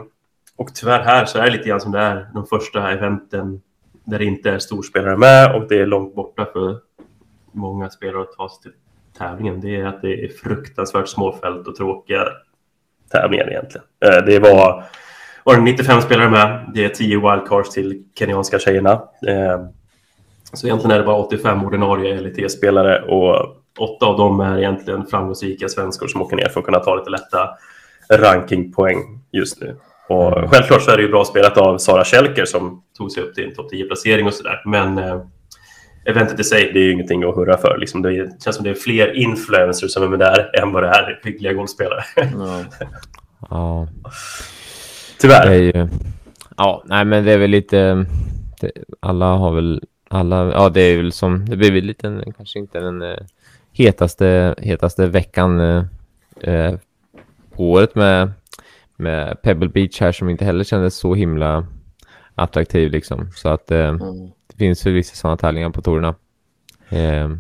[0.57, 3.61] och tyvärr här så är det lite grann som det är de första eventen
[4.05, 6.77] där det inte är storspelare med och det är långt borta för
[7.53, 8.73] många spelare att ta sig till
[9.19, 9.61] tävlingen.
[9.61, 12.25] Det är att det är fruktansvärt små fält och tråkiga
[13.13, 13.87] tävlingar egentligen.
[14.05, 14.85] Eh, det var,
[15.45, 16.71] var det 95 spelare med.
[16.75, 18.93] Det är 10 wildcards till kenyanska tjejerna.
[19.29, 19.67] Eh,
[20.53, 25.69] så egentligen är det bara 85 ordinarie LIT-spelare och åtta av dem är egentligen framgångsrika
[25.69, 27.49] svenskor som åker ner för att kunna ta lite lätta
[28.11, 28.99] rankingpoäng
[29.33, 29.77] just nu.
[30.09, 33.35] Och självklart så är det ju bra spelat av Sara Kälker som tog sig upp
[33.35, 34.63] till en topp 10-placering och sådär.
[34.65, 35.21] Men eh,
[36.07, 37.79] eventet i sig, det är ju ingenting att hurra för.
[37.79, 40.89] Liksom det, känns som det är fler influencers som är med där än vad det
[40.89, 42.05] är hyggliga golfspelare.
[42.17, 42.65] Ja.
[43.51, 43.89] Ja,
[45.21, 45.49] Tyvärr.
[45.51, 45.89] det är ju...
[46.57, 48.07] Ja, nej men det är väl lite...
[48.61, 49.83] Det, alla har väl...
[50.11, 50.53] Alla...
[50.53, 51.47] Ja, det är väl som...
[51.49, 52.07] Det blir väl lite...
[52.07, 53.19] en- Kanske inte den eh,
[53.73, 55.85] hetaste, hetaste veckan eh,
[56.41, 56.75] eh,
[57.57, 58.33] på året med,
[58.97, 61.67] med Pebble Beach här som inte heller kändes så himla
[62.35, 63.31] attraktiv liksom.
[63.35, 64.31] Så att eh, Mm.
[64.57, 66.15] Det finns vissa sådana tävlingar på torerna.
[66.89, 67.31] Eh,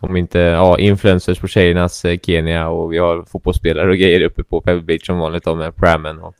[0.00, 4.44] om inte, ja, influencers på tjejernas eh, Kenya och vi har fotbollsspelare och grejer uppe
[4.44, 6.34] på Pebble Beach som vanligt då med Pramen och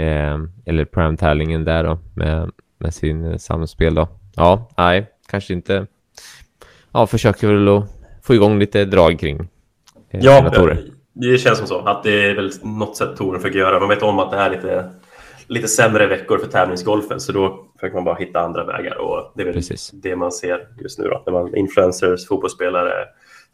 [0.00, 4.08] eh, eller Pram-tävlingen där då med, med sin eh, samspel då.
[4.36, 5.86] Ja, nej, kanske inte.
[6.92, 7.84] Ja, försöker väl att
[8.22, 9.48] få igång lite drag kring
[10.10, 10.84] eh, Ja, torer.
[11.12, 11.80] det känns som så.
[11.80, 13.80] Att det är väl något sätt touren försöker göra.
[13.80, 14.90] Man vet om att det är lite,
[15.46, 18.96] lite sämre veckor för tävlingsgolfen, så då försöker man bara hitta andra vägar.
[18.96, 19.90] Och det är väl Precis.
[19.90, 21.04] det man ser just nu.
[21.04, 21.22] Då.
[21.26, 22.92] När man, influencers, fotbollsspelare,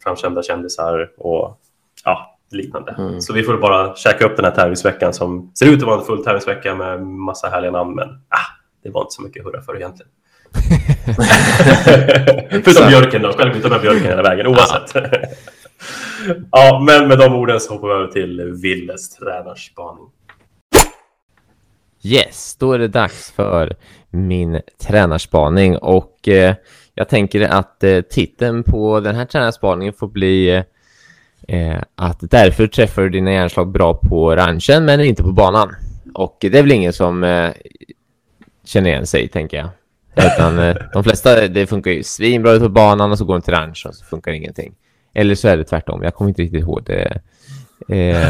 [0.03, 1.59] framkända kändisar och
[2.05, 2.95] ja, liknande.
[2.97, 3.21] Mm.
[3.21, 6.05] Så vi får bara käka upp den här tävlingsveckan som ser ut att vara en
[6.05, 8.47] full tävlingsvecka med massa härliga namn, men ah,
[8.83, 10.11] det var inte så mycket hurra för egentligen.
[12.63, 14.95] Förutom björken då, självklart med björken hela vägen oavsett.
[16.51, 20.09] ja, men med de orden så hoppar vi över till Willes tränarspaning.
[22.05, 23.75] Yes, då är det dags för
[24.13, 26.55] min tränarspaning och eh,
[26.93, 30.63] jag tänker att eh, titeln på den här tränarspaningen får bli
[31.47, 35.75] eh, att därför träffar du dina hjärnslag bra på ranchen men inte på banan.
[36.13, 37.51] Och det är väl ingen som eh,
[38.65, 39.69] känner igen sig, tänker jag.
[40.15, 43.41] Utan eh, de flesta, det funkar ju svinbra ut på banan och så går de
[43.41, 44.75] till ranchen och så funkar ingenting.
[45.13, 47.21] Eller så är det tvärtom, jag kommer inte riktigt ihåg det.
[47.89, 48.29] Eh,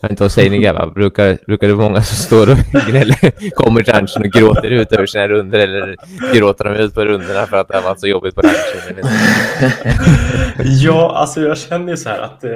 [0.00, 0.86] jag vet inte, vad säger ni grabbar?
[0.86, 2.58] Brukar, brukar det vara många som står och
[2.90, 5.96] gnäller, kommer till ranchen och gråter ut över sina runder eller
[6.34, 8.96] gråter de ut på rundorna för att det har varit så jobbigt på ranchen?
[8.98, 9.72] Inte.
[10.82, 12.50] Ja, alltså jag känner ju så här att eh,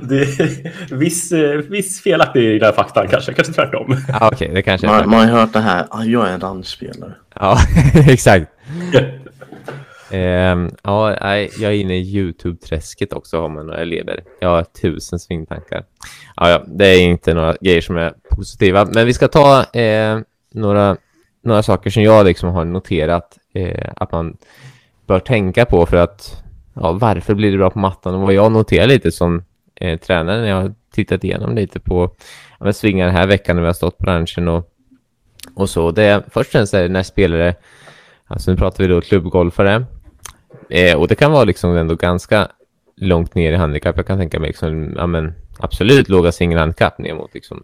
[0.00, 1.32] det är viss,
[1.68, 3.96] viss felaktig i den här faktan kanske, kanske tvärtom.
[4.08, 7.12] Ja, okej, det kanske Man, man har hört det här, ah, jag är en ranchspelare.
[7.34, 7.58] Ja,
[8.08, 8.46] exakt.
[10.12, 11.16] Eh, ja,
[11.58, 14.24] jag är inne i YouTube-träsket också har man några elever.
[14.40, 15.84] Jag har tusen svingtankar.
[16.36, 20.18] Ja, ja, det är inte några grejer som är positiva, men vi ska ta eh,
[20.52, 20.96] några,
[21.42, 24.36] några saker som jag liksom har noterat eh, att man
[25.06, 26.42] bör tänka på för att
[26.74, 29.44] ja, varför blir det bra på mattan och vad jag noterar lite som
[29.74, 32.14] eh, tränare när jag har tittat igenom lite på
[32.60, 34.70] ja, svingar den här veckan när vi har stått på ranchen och,
[35.54, 35.90] och så.
[35.90, 37.54] Det först och främst är det när spelare,
[38.26, 39.84] alltså nu pratar vi då klubbgolfare,
[40.70, 42.48] eh, och det kan vara liksom ändå ganska
[42.96, 43.96] långt ner i handikapp.
[43.96, 47.62] Jag kan tänka mig liksom, ja, men, absolut låga singelhandikapp ner mot liksom,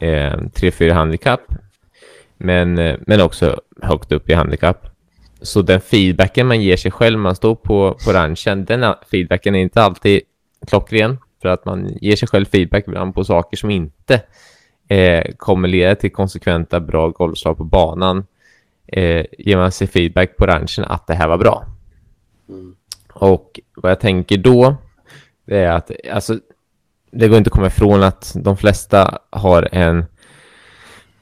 [0.00, 1.40] eh, 3-4 handikapp.
[2.36, 4.86] Men, eh, men också högt upp i handikapp.
[5.42, 9.60] Så den feedbacken man ger sig själv, man står på, på ranchen, den feedbacken är
[9.60, 10.20] inte alltid
[10.66, 11.18] klockren.
[11.42, 14.22] För att man ger sig själv feedback ibland på saker som inte
[14.88, 18.26] eh, kommer leda till konsekventa bra golfslag på banan.
[18.86, 21.66] Eh, ger man sig feedback på ranchen att det här var bra.
[22.48, 22.76] Mm.
[23.12, 24.76] Och vad jag tänker då,
[25.46, 26.38] det är att alltså,
[27.10, 30.04] det går inte att komma ifrån att de flesta har en,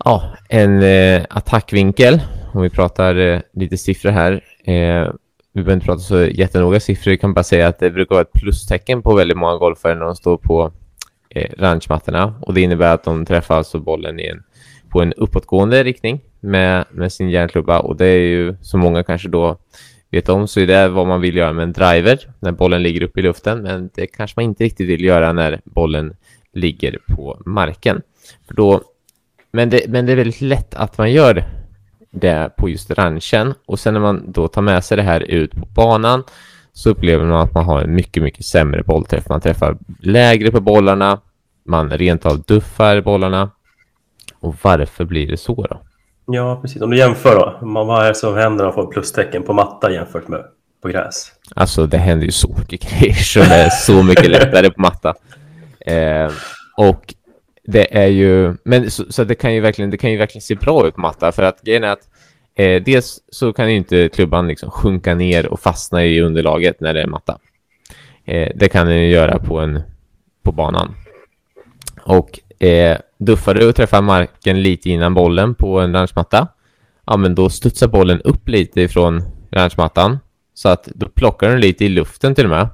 [0.05, 2.23] ja, en eh, attackvinkel.
[2.53, 4.33] Om vi pratar eh, lite siffror här.
[4.65, 5.13] Eh,
[5.53, 7.11] vi behöver inte prata så jättenoga siffror.
[7.11, 10.05] Vi kan bara säga att det brukar vara ett plustecken på väldigt många golfare när
[10.05, 10.73] de står på
[11.31, 12.35] eh, ranchmattorna.
[12.41, 14.43] Och det innebär att de träffar alltså bollen i en,
[14.89, 17.79] på en uppåtgående riktning med, med sin järnklubba.
[17.79, 19.59] Och det är ju, som många kanske då
[20.14, 23.03] vet om, så är det vad man vill göra med en driver när bollen ligger
[23.03, 23.62] uppe i luften.
[23.62, 26.16] Men det kanske man inte riktigt vill göra när bollen
[26.53, 28.03] ligger på marken.
[28.46, 28.81] För då,
[29.53, 31.44] men, det, men det är väldigt lätt att man gör
[32.11, 33.55] det på just ranchen.
[33.66, 36.22] Och sen när man då tar med sig det här ut på banan
[36.72, 39.29] så upplever man att man har en mycket, mycket sämre bollträff.
[39.29, 41.20] Man träffar lägre på bollarna,
[41.64, 43.50] man rent av duffar bollarna.
[44.40, 45.81] Och varför blir det så då?
[46.27, 46.83] Ja, precis.
[46.83, 49.93] Om du jämför då, vad är det som händer om man får plustecken på matta
[49.93, 50.45] jämfört med
[50.83, 51.33] på gräs?
[51.55, 55.15] Alltså det händer ju så mycket grejer som är så mycket lättare på matta.
[55.81, 56.31] Eh,
[56.77, 57.15] och
[57.65, 60.55] det är ju, men så, så, det kan ju verkligen, det kan ju verkligen se
[60.55, 62.09] bra ut på matta för att grejen är att
[62.55, 66.95] eh, dels så kan ju inte klubban liksom sjunka ner och fastna i underlaget när
[66.95, 67.39] det är matta.
[68.25, 69.83] Eh, det kan den ju göra på en,
[70.43, 70.95] på banan.
[72.03, 76.49] Och eh, duffar du och träffar marken lite innan bollen på en ranchmatta,
[77.07, 80.19] ja men då studsar bollen upp lite ifrån ranchmattan
[80.55, 82.69] så att då plockar den lite i luften till och med.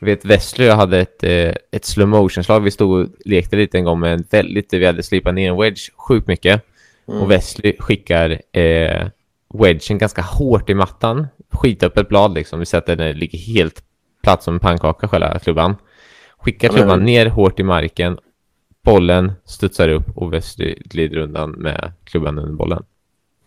[0.00, 2.60] Jag vet Wesley jag hade ett, eh, ett slow motion slag.
[2.60, 5.56] Vi stod och lekte lite en gång med en väldigt, vi hade slipat ner en
[5.56, 6.62] wedge sjukt mycket.
[7.08, 7.20] Mm.
[7.20, 9.08] Och Wesley skickar eh,
[9.54, 11.26] wedgen ganska hårt i mattan.
[11.52, 12.58] Skitöppet blad liksom.
[12.58, 13.82] Vi ser att den ligger helt
[14.22, 15.76] platt som en pannkaka själva klubban.
[16.38, 17.04] Skickar klubban mm.
[17.04, 18.18] ner hårt i marken.
[18.84, 22.84] Bollen studsar upp och Wesley glider undan med klubban under bollen.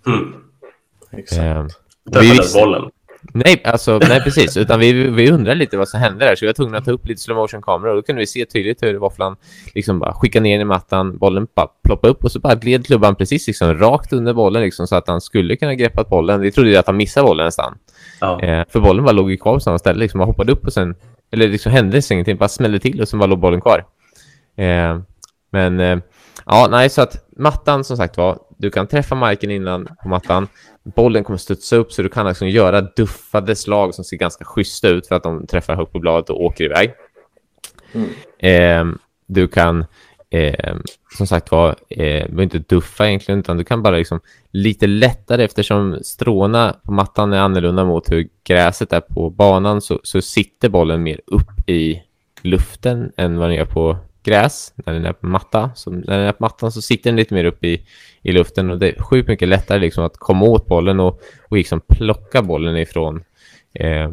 [0.08, 0.34] Mm.
[1.12, 1.42] Exakt.
[1.42, 1.68] Eh,
[2.22, 2.92] vi visste, bollen.
[3.34, 4.58] Nej, alltså, nej precis.
[4.58, 6.36] Utan vi, vi undrar lite vad som hände där.
[6.36, 8.28] Så vi var tvungna att ta upp lite slow motion kamera och då kunde vi
[8.28, 9.36] se tydligt hur våfflan
[9.76, 13.16] liksom bara skickade ner i mattan, bollen bara ploppade upp och så bara gled klubban
[13.16, 16.42] precis liksom rakt under bollen liksom så att han skulle kunna greppa bollen.
[16.42, 17.78] Vi trodde att han missade bollen nästan.
[18.20, 18.42] Ja.
[18.42, 20.20] Eh, för bollen bara låg kvar på samma ställe liksom.
[20.20, 20.96] Han hoppade upp och sen,
[21.32, 23.86] eller liksom hände ingenting, bara smällde till och sen bara låg bollen kvar.
[24.56, 25.00] Eh,
[25.52, 26.00] men eh,
[26.46, 30.48] ja, nej, så att mattan som sagt var, du kan träffa marken innan på mattan
[30.84, 34.88] bollen kommer studsa upp så du kan liksom göra duffade slag som ser ganska schyssta
[34.88, 36.94] ut för att de träffar högt på bladet och åker iväg.
[37.92, 38.10] Mm.
[38.40, 39.86] Eh, du kan
[40.30, 40.76] eh,
[41.18, 44.20] som sagt var, eh, behöver inte duffa egentligen utan du kan bara liksom
[44.52, 50.00] lite lättare eftersom stråna på mattan är annorlunda mot hur gräset är på banan så,
[50.04, 52.02] så sitter bollen mer upp i
[52.42, 55.72] luften än vad den gör på gräs när den är på matta.
[55.76, 57.86] Så när den är på mattan så sitter den lite mer upp i,
[58.22, 61.58] i luften och det är sjukt mycket lättare liksom att komma åt bollen och, och
[61.58, 63.24] liksom plocka bollen ifrån
[63.74, 64.12] eh,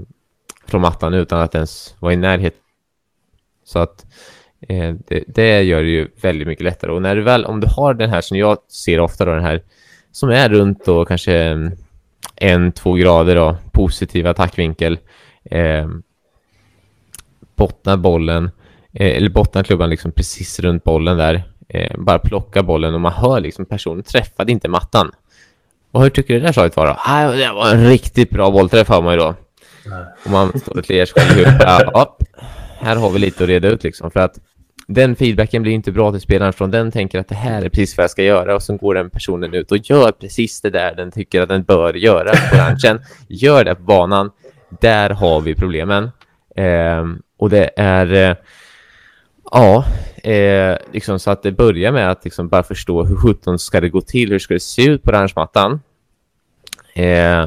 [0.66, 2.61] från mattan utan att ens vara i närheten.
[3.64, 4.07] Så att
[4.61, 6.92] eh, det, det, gör det ju väldigt mycket lättare.
[6.92, 9.44] Och när du väl, om du har den här som jag ser ofta då, den
[9.44, 9.62] här
[10.12, 11.73] som är runt då kanske mm,
[12.37, 14.99] en, två grader då, positiv attackvinkel,
[15.44, 15.88] eh,
[17.57, 18.51] bottnar bollen
[19.07, 21.43] eller bottnar klubban liksom precis runt bollen där.
[21.69, 25.13] Eh, bara plocka bollen och man hör liksom personen träffade inte mattan.
[25.93, 26.97] Och hur tycker du det där slaget var då?
[26.99, 29.35] Ah, det var en riktigt bra bollträff har man ju då.
[30.25, 31.69] Och man står och kliar sig själv i huvudet.
[32.81, 34.11] Här har vi lite att reda ut liksom.
[34.11, 34.39] För att
[34.87, 37.97] den feedbacken blir inte bra till spelaren från den tänker att det här är precis
[37.97, 40.95] vad jag ska göra och så går den personen ut och gör precis det där
[40.95, 43.01] den tycker att den bör göra på ranchen.
[43.29, 44.31] Gör det på banan.
[44.81, 46.11] Där har vi problemen.
[46.57, 47.05] Eh,
[47.39, 48.37] och det är eh,
[49.51, 49.85] Ja,
[50.23, 53.89] eh, liksom så att det börjar med att liksom bara förstå hur sjutton ska det
[53.89, 55.81] gå till, hur ska det se ut på ranchmattan.
[56.95, 57.47] Eh,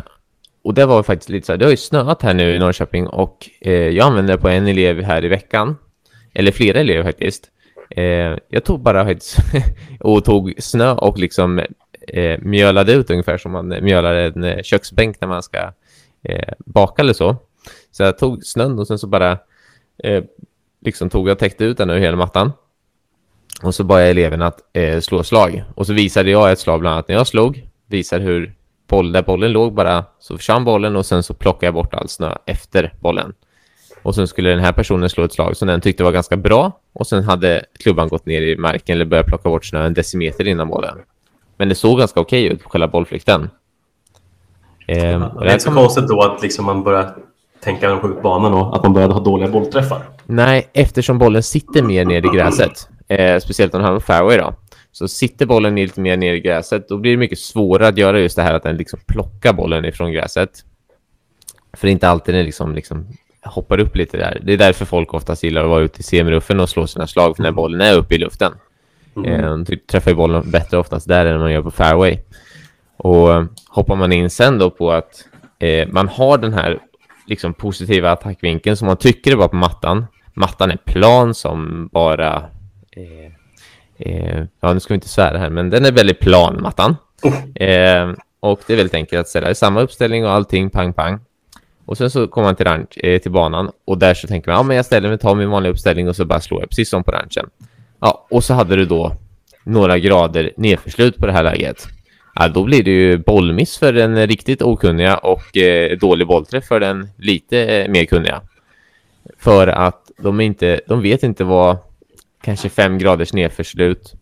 [0.64, 3.08] och det var faktiskt lite så här, det har ju snöat här nu i Norrköping
[3.08, 5.78] och eh, jag använde det på en elev här i veckan.
[6.34, 7.50] Eller flera elever faktiskt.
[7.90, 9.38] Eh, jag tog bara faktiskt
[10.00, 11.60] och tog snö och liksom
[12.08, 15.74] eh, mjölade ut ungefär som man mjölar en eh, köksbänk när man ska
[16.24, 17.36] eh, baka eller så.
[17.92, 19.32] Så jag tog snön och sen så bara
[20.04, 20.24] eh,
[20.82, 22.52] liksom tog jag och täckte ut den över hela mattan.
[23.64, 25.64] Och så bad jag eleven att eh, slå slag.
[25.76, 27.68] Och så visade jag ett slag bland annat när jag slog.
[27.88, 28.56] Visade hur
[28.88, 32.10] boll, där bollen låg bara så försvann bollen och sen så plockade jag bort all
[32.10, 33.34] snö efter bollen.
[34.04, 36.80] Och sen skulle den här personen slå ett slag som den tyckte var ganska bra.
[36.94, 40.48] Och sen hade klubban gått ner i marken eller börjat plocka bort snö en decimeter
[40.48, 40.98] innan bollen.
[41.58, 43.50] Men det såg ganska okej ut på själva bollflykten.
[44.88, 47.16] Ehm, det är inte så konstigt då att liksom man börjar
[47.64, 50.02] tänka en sjuk banan och att man började ha dåliga bollträffar.
[50.26, 54.54] Nej, eftersom bollen sitter mer ner i gräset, eh, speciellt om den en fairway då,
[54.92, 58.20] så sitter bollen lite mer ner i gräset, då blir det mycket svårare att göra
[58.20, 60.50] just det här att den liksom plockar bollen ifrån gräset.
[61.74, 63.08] För det är inte alltid den liksom, liksom
[63.44, 64.42] hoppar upp lite där.
[64.44, 67.36] Det är därför folk oftast gillar att vara ute i semiruffen och slå sina slag,
[67.36, 68.54] för när bollen är uppe i luften.
[69.16, 69.62] Mm.
[69.62, 72.18] Eh, träffar bollen bättre oftast där än man gör på fairway.
[72.98, 75.26] Och eh, hoppar man in sen då på att
[75.60, 76.80] eh, man har den här
[77.26, 80.06] liksom positiva attackvinkeln som man tycker är bra på mattan.
[80.34, 82.50] Mattan är plan som bara...
[82.92, 83.32] Eh,
[83.98, 86.96] eh, ja, nu ska vi inte svära här, men den är väldigt plan, mattan.
[87.56, 91.20] Eh, och det är väldigt enkelt att ställa i samma uppställning och allting, pang, pang.
[91.86, 94.58] Och sen så kommer man till, ranch, eh, till banan och där så tänker man,
[94.58, 96.90] ja men jag ställer mig, tar min vanliga uppställning och så bara slår jag, precis
[96.90, 97.50] som på ranchen.
[98.00, 99.16] Ja, och så hade du då
[99.64, 101.88] några grader nedförslut på det här läget
[102.42, 106.80] ja, då blir det ju bollmiss för den riktigt okunniga och eh, dålig bollträff för
[106.80, 108.42] den lite eh, mer kunniga.
[109.38, 111.78] För att de, inte, de vet inte vad
[112.44, 114.14] kanske fem graders nedförslut,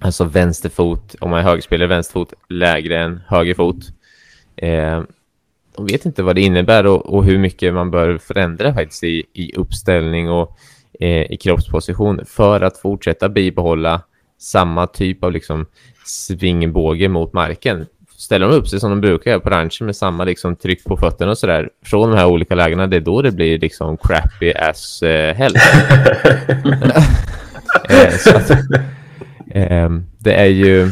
[0.00, 3.76] alltså vänsterfot, om man är högerspelare, vänsterfot lägre än högerfot.
[4.56, 5.02] Eh,
[5.76, 9.24] de vet inte vad det innebär och, och, hur mycket man bör förändra faktiskt i,
[9.32, 10.56] i uppställning och
[11.00, 14.02] eh, i kroppsposition för att fortsätta bibehålla
[14.38, 15.66] samma typ av liksom
[16.04, 17.86] svingbåge mot marken.
[18.16, 20.96] Ställer de upp sig som de brukar göra på ranchen med samma liksom tryck på
[20.96, 24.52] fötterna och sådär från de här olika lägena, det är då det blir liksom crappy
[24.52, 25.56] as eh, hell.
[27.88, 28.50] eh, att,
[29.50, 30.90] eh, det är ju...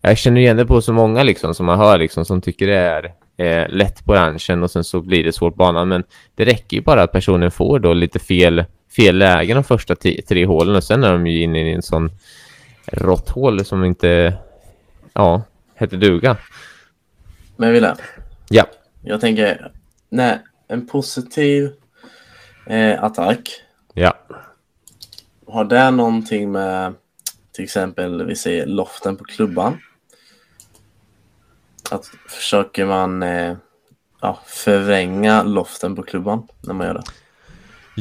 [0.00, 2.76] Jag känner igen det på så många liksom som man hör liksom som tycker det
[2.76, 5.88] är eh, lätt på ranchen och sen så blir det svårt på banan.
[5.88, 8.64] Men det räcker ju bara att personen får då lite fel,
[8.96, 9.94] fel lägen de första
[10.28, 12.10] tre hålen och sen är de ju inne i en sån
[12.92, 14.38] råtthål som inte
[15.12, 15.42] ja,
[15.74, 16.36] heter duga.
[17.56, 17.96] Men Wille.
[18.48, 18.66] Ja.
[19.02, 19.72] Jag tänker,
[20.08, 21.72] nej, en positiv
[22.66, 23.62] eh, attack.
[23.94, 24.14] Ja.
[25.46, 26.94] Har det någonting med
[27.52, 29.78] till exempel, vi säger loften på klubban?
[31.90, 33.56] Att försöker man eh,
[34.20, 37.02] ja, förvränga loften på klubban när man gör det?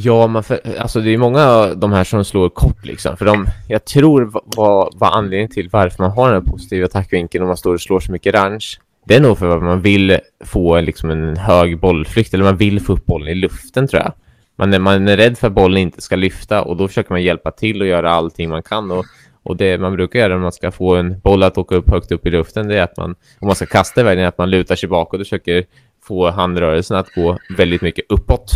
[0.04, 3.18] Ja, man för, alltså det är många av de här som slår kort liksom.
[3.18, 7.44] För de, jag tror vad, vad anledningen till varför man har den här positiva attackvinkeln
[7.44, 8.80] om man står och slår så mycket ranch.
[9.06, 12.80] Det är nog för att man vill få liksom en hög bollflykt eller man vill
[12.80, 14.14] få upp bollen i luften tror jag.
[14.56, 17.24] Man är, man är rädd för att bollen inte ska lyfta och då försöker man
[17.24, 18.92] hjälpa till och göra allting man kan.
[18.92, 19.06] Och,
[19.44, 22.12] och det man brukar göra när man ska få en boll att åka upp högt
[22.12, 24.50] upp i luften det är att man, om man ska kasta iväg den, att man
[24.50, 25.66] lutar sig bakåt och försöker
[26.04, 28.52] få handrörelsen att gå väldigt mycket uppåt.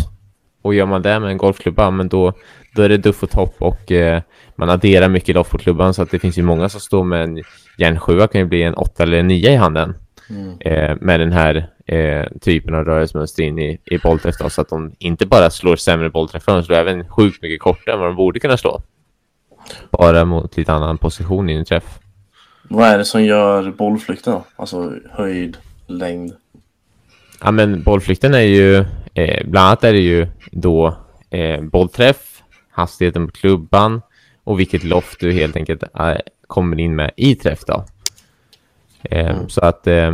[0.62, 2.32] Och gör man det med en golfklubba, men då,
[2.74, 4.22] då är det duff och topp och eh,
[4.56, 7.22] man adderar mycket loft på klubban så att det finns ju många som står med
[7.22, 7.42] en
[7.78, 9.94] järnsjua kan ju bli en åtta eller en nio i handen.
[10.30, 10.58] Mm.
[10.60, 14.92] Eh, med den här eh, typen av rörelsemönster in i, i bollträff så att de
[14.98, 18.40] inte bara slår sämre bollträffar, de slår även sjukt mycket kortare än vad de borde
[18.40, 18.82] kunna slå.
[19.90, 21.98] Bara mot lite annan position i en träff.
[22.62, 24.44] Vad är det som gör bollflykten då?
[24.56, 26.32] Alltså höjd, längd?
[27.44, 30.96] Ja men bollflykten är ju Eh, bland annat är det ju då
[31.30, 34.02] eh, bollträff, hastigheten på klubban
[34.44, 37.60] och vilket loft du helt enkelt eh, kommer in med i träff.
[37.66, 37.84] Då.
[39.02, 39.48] Eh, mm.
[39.48, 40.12] Så att eh,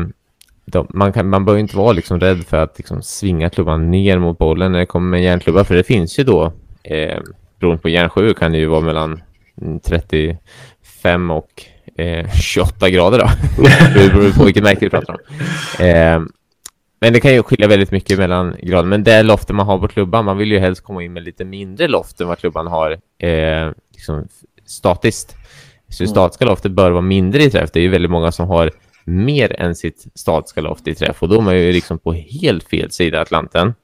[0.64, 4.18] då, man, kan, man behöver inte vara liksom rädd för att liksom svinga klubban ner
[4.18, 5.64] mot bollen när det kommer en järnklubba.
[5.64, 7.18] För det finns ju då, eh,
[7.60, 9.20] beroende på järnsju kan det ju vara mellan
[9.84, 11.64] 35 och
[11.96, 13.28] eh, 28 grader då.
[13.94, 15.20] det beror på vilket märke vi pratar om.
[15.86, 16.20] Eh,
[17.00, 18.88] men det kan ju skilja väldigt mycket mellan grader.
[18.88, 21.44] Men det loften man har på klubban, man vill ju helst komma in med lite
[21.44, 24.28] mindre loft än vad klubban har eh, liksom
[24.66, 25.36] statiskt.
[25.88, 26.10] Så mm.
[26.10, 27.70] statiska loftet bör vara mindre i träff.
[27.72, 28.70] Det är ju väldigt många som har
[29.04, 32.64] mer än sitt statiska loft i träff och då är man ju liksom på helt
[32.64, 33.74] fel sida Atlanten.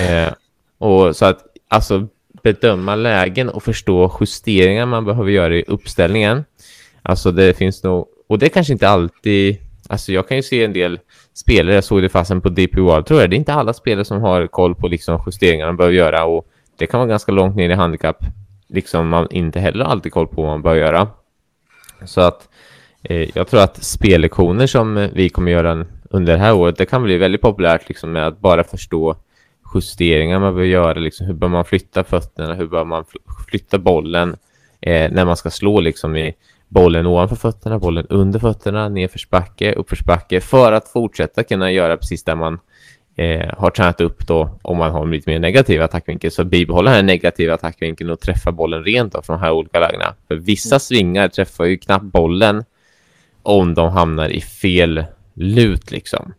[0.00, 0.32] Eh,
[0.78, 2.08] och så att alltså
[2.42, 6.44] bedöma lägen och förstå justeringar man behöver göra i uppställningen.
[7.02, 9.56] Alltså det finns nog, och det kanske inte alltid,
[9.88, 11.00] alltså jag kan ju se en del
[11.34, 14.04] spelare, jag såg det fasen på DP World tror jag, det är inte alla spelare
[14.04, 16.46] som har koll på liksom justeringar de behöver göra och
[16.78, 18.24] det kan vara ganska långt ner i handikapp,
[18.68, 21.08] liksom man inte heller alltid koll på vad man bör göra.
[22.04, 22.48] Så att
[23.02, 27.02] eh, jag tror att spellektioner som vi kommer göra under det här året, det kan
[27.02, 29.16] bli väldigt populärt liksom med att bara förstå
[29.74, 30.98] justeringar man behöver göra.
[30.98, 32.54] Liksom, hur bör man flytta fötterna?
[32.54, 33.04] Hur bör man
[33.48, 34.36] flytta bollen
[34.80, 36.34] eh, när man ska slå liksom i
[36.68, 42.34] bollen ovanför fötterna, bollen under fötterna, nedförsbacke, uppförsbacke för att fortsätta kunna göra precis där
[42.34, 42.58] man
[43.16, 46.30] eh, har tränat upp då om man har en lite mer negativ attackvinkel.
[46.30, 50.14] Så bibehålla den negativa attackvinkeln och träffa bollen rent då, från de här olika lägena.
[50.28, 50.80] För vissa mm.
[50.80, 52.64] svingar träffar ju knappt bollen
[53.42, 55.04] om de hamnar i fel
[55.34, 56.34] lut liksom.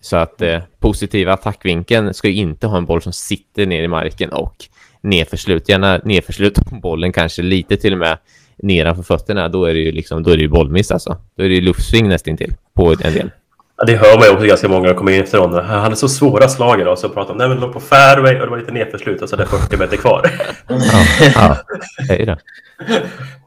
[0.00, 3.88] Så att eh, positiva attackvinkeln ska ju inte ha en boll som sitter ner i
[3.88, 4.56] marken och
[5.00, 5.68] nedförslut.
[5.68, 8.18] Gärna nedförslut på bollen kanske lite till och med
[8.62, 9.48] nedanför fötterna.
[9.48, 11.16] Då är det ju liksom, då är det ju bollmiss alltså.
[11.36, 13.30] Då är det ju luftsving nästintill på en del.
[13.76, 15.64] Ja, det hör man ju också ganska många kommer in efteråt.
[15.64, 18.34] Han hade så svåra slag idag så pratar om nej men det låg på fairway
[18.34, 20.30] och det var lite nedförslut och så är det 40 meter kvar.
[20.68, 21.04] ja,
[21.34, 21.56] ja,
[22.08, 22.38] det.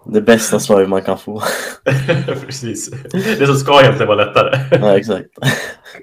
[0.06, 1.44] Det bästa slaget man kan få.
[2.46, 2.92] Precis.
[3.40, 4.60] Det som ska egentligen vara lättare.
[4.72, 5.26] ja, exakt.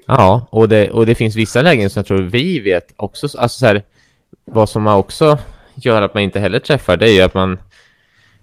[0.07, 3.37] Ja, och det, och det finns vissa lägen som jag tror vi vet också.
[3.37, 3.83] Alltså så här,
[4.45, 5.37] vad som också
[5.75, 7.59] gör att man inte heller träffar det är ju att man,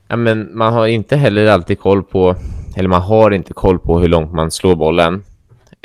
[0.08, 2.36] ja, men man har inte heller alltid koll på,
[2.76, 5.24] eller man har inte koll på hur långt man slår bollen.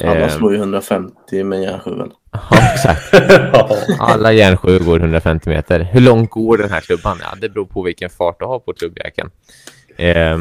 [0.02, 2.12] Alla eh, slår ju 150 med järnsjuven.
[2.52, 3.14] Ja, exakt.
[4.00, 5.80] Alla järnsju går 150 meter.
[5.80, 7.18] Hur långt går den här klubban?
[7.22, 9.30] Ja, det beror på vilken fart du har på klubbjäkeln.
[9.98, 10.40] Eh,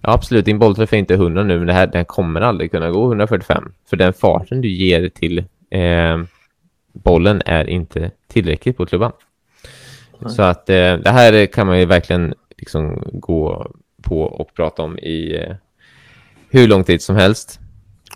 [0.00, 2.90] ja, absolut din bollträff är inte 100 nu men det här, den kommer aldrig kunna
[2.90, 3.72] gå 145.
[3.90, 5.38] För den farten du ger till
[5.70, 6.18] eh,
[6.92, 9.12] bollen är inte tillräckligt på klubban.
[10.18, 10.32] Nej.
[10.32, 13.70] Så att eh, det här kan man ju verkligen liksom gå
[14.02, 15.56] på och prata om i eh,
[16.50, 17.60] hur lång tid som helst.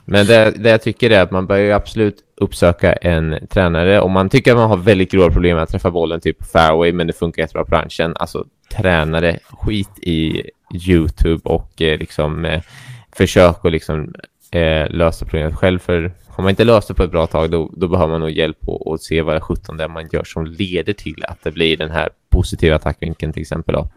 [0.04, 4.00] Men det, det jag tycker är att man bör ju absolut uppsöka en tränare.
[4.00, 6.92] Om man tycker att man har väldigt grova problem med att träffa bollen typ fairway,
[6.92, 8.16] men det funkar jättebra på branschen.
[8.16, 8.46] Alltså
[8.76, 10.42] tränare, skit i
[10.86, 12.62] YouTube och eh, liksom eh,
[13.12, 14.14] försök att liksom
[14.50, 15.78] eh, lösa problemet själv.
[15.78, 18.30] För har man inte löst det på ett bra tag, då, då behöver man nog
[18.30, 21.76] hjälp och se vad det 17 det man gör som leder till att det blir
[21.76, 23.74] den här positiva attackvinkeln till exempel.
[23.74, 23.88] Då.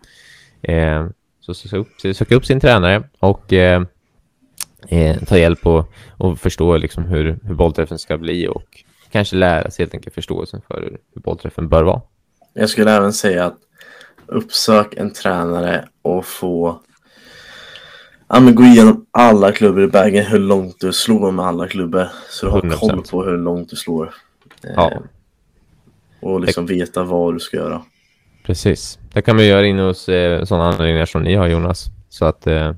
[0.72, 1.08] Eh,
[1.40, 3.84] så söka upp, söka upp sin tränare och eh,
[4.88, 9.72] eh, ta hjälp och, och förstå liksom hur, hur bollträffen ska bli och kanske lära
[9.72, 12.02] sig helt enkelt förståelsen för hur bollträffen bör vara.
[12.54, 13.58] Jag skulle även säga att
[14.28, 16.82] uppsök en tränare och få
[18.28, 22.08] ja, men gå igenom alla klubbor i bagen, hur långt du slår med alla klubbor.
[22.30, 22.80] Så du har 100%.
[22.80, 24.14] koll på hur långt du slår.
[24.76, 24.92] Ja.
[24.92, 24.98] Eh,
[26.22, 26.74] och liksom det...
[26.74, 27.82] veta vad du ska göra.
[28.46, 29.00] Precis.
[29.14, 31.86] Det kan man göra inne hos eh, sådana anläggningar som ni har Jonas.
[32.10, 32.74] Så att eh,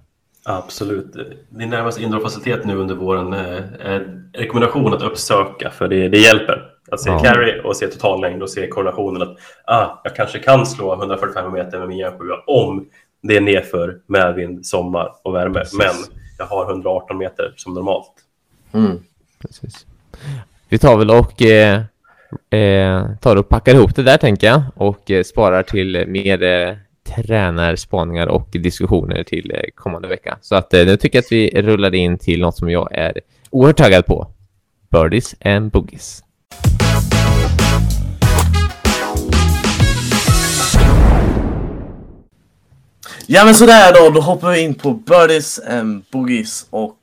[0.48, 1.16] Absolut.
[1.50, 6.18] Din närmaste indoorfacilitet nu under våren eh, är en rekommendation att uppsöka för det, det
[6.18, 6.75] hjälper.
[6.92, 7.20] Att se ja.
[7.20, 11.80] carry och se totallängd och se korrelationen att ah, jag kanske kan slå 145 meter
[11.80, 12.86] med min järnsjua om
[13.22, 15.60] det är nedför, medvind, sommar och värme.
[15.60, 15.78] Precis.
[15.78, 18.14] Men jag har 118 meter som normalt.
[18.74, 19.00] Mm.
[19.40, 19.86] Precis.
[20.70, 21.82] Vi tar väl och eh,
[22.50, 26.76] eh, tar och packar ihop det där tänker jag och eh, sparar till mer eh,
[27.16, 30.38] tränarspaningar och diskussioner till eh, kommande vecka.
[30.42, 33.22] Så att eh, nu tycker jag att vi rullar in till något som jag är
[33.50, 34.28] oerhört taggad på.
[34.92, 36.25] Birdies and Boogies.
[43.28, 46.98] Ja men sådär då, då hoppar vi in på Birdies and Boogies och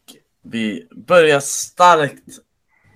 [0.44, 2.22] vi börjar starkt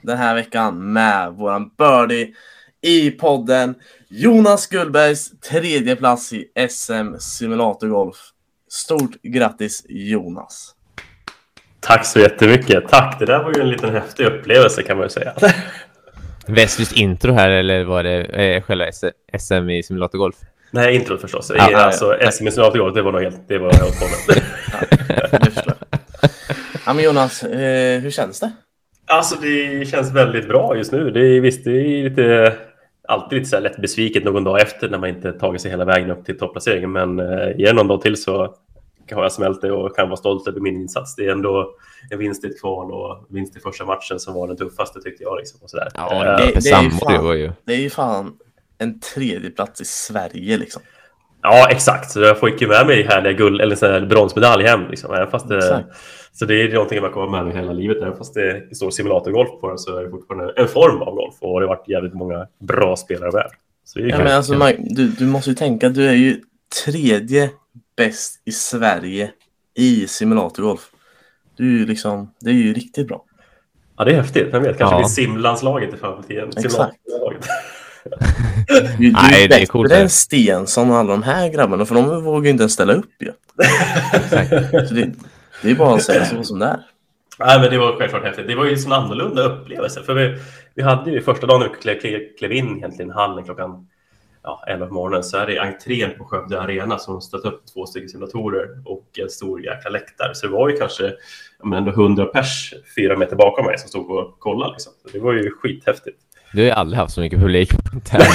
[0.03, 2.35] den här veckan med våran birdie
[2.83, 3.75] i podden.
[4.09, 8.17] Jonas Gullbergs tredje plats i SM Simulatorgolf.
[8.71, 10.75] Stort grattis Jonas!
[11.81, 12.89] Tack så jättemycket!
[12.89, 13.19] Tack!
[13.19, 15.35] Det där var ju en liten häftig upplevelse kan man ju säga.
[16.49, 18.85] Weslys intro här eller var det eh, själva
[19.39, 20.37] SM i simulatorgolf?
[20.71, 21.53] Nej, introt förstås.
[21.57, 22.31] Ja, ja, alltså, ja.
[22.31, 23.49] SM i simulatorgolf, det var nog helt...
[23.49, 24.43] Det var helt på med.
[25.43, 26.01] Det förstår jag.
[26.87, 28.53] Ja, men Jonas, eh, hur känns det?
[29.07, 31.11] Alltså det känns väldigt bra just nu.
[31.11, 32.55] Det är, visst, det är lite,
[33.09, 35.85] alltid lite så här lätt besviket någon dag efter när man inte tagit sig hela
[35.85, 36.93] vägen upp till topplaceringen.
[36.93, 38.55] Men eh, ge någon dag till så
[39.15, 41.15] har jag smält det och kan vara stolt över min insats.
[41.17, 41.75] Det är ändå
[42.11, 45.23] en vinst i ett kval och vinst i första matchen som var den tuffaste tyckte
[45.23, 45.39] jag.
[45.39, 45.89] Liksom, och sådär.
[45.95, 48.33] Ja, Eh, det- det, det är samma ju fan- det är ju fan
[48.79, 50.83] en tredje plats i Sverige liksom.
[51.43, 52.11] Ja, exakt.
[52.11, 54.81] Så jag fick ju med mig härliga guld eller så här bronsmedalj hem.
[54.91, 55.15] Liksom.
[55.15, 55.85] Även fast det,
[56.33, 57.97] så det är någonting man kommer med mig hela livet.
[58.03, 61.35] Även fast det står simulatorgolf på den så är det fortfarande en form av golf.
[61.41, 63.47] Och det har varit jävligt många bra spelare med.
[63.85, 66.13] Så det är Ja, men alltså, Mike, du, du måste ju tänka att du är
[66.15, 66.41] ju
[66.85, 67.51] tredje
[67.97, 69.31] bäst i Sverige
[69.75, 70.91] i simulatorgolf.
[71.57, 73.25] Du är ju liksom, det är ju riktigt bra.
[73.97, 74.49] Ja, det är häftigt.
[74.55, 74.99] Vem vet, kanske Ja.
[75.01, 76.51] blir simlandslaget i framtiden.
[76.57, 76.97] Exakt.
[78.69, 80.09] Du, du Nej, är det är coolt, det.
[80.09, 83.33] Stensson och alla de här grabbarna, för de vågar ju inte ens ställa upp ju.
[84.95, 85.13] Det,
[85.63, 86.81] det är bara att säga så som det är.
[87.39, 88.47] Nej, men det var självklart häftigt.
[88.47, 90.03] Det var ju en sån annorlunda upplevelse.
[90.03, 90.39] För vi,
[90.75, 93.89] vi hade ju första dagen när vi klev, klev, klev in egentligen hallen klockan
[94.47, 97.87] ja, 11 på morgonen så är det entrén på Skövde Arena som ställt upp två
[97.87, 100.35] stycken simulatorer och en stor jäkla läktare.
[100.35, 101.13] Så det var ju kanske
[101.65, 104.73] men ändå 100 pers fyra meter bakom mig som stod och kollade.
[104.73, 104.93] Liksom.
[105.03, 106.19] Så det var ju skithäftigt.
[106.53, 108.29] Du har ju aldrig haft så mycket publik på en tävling.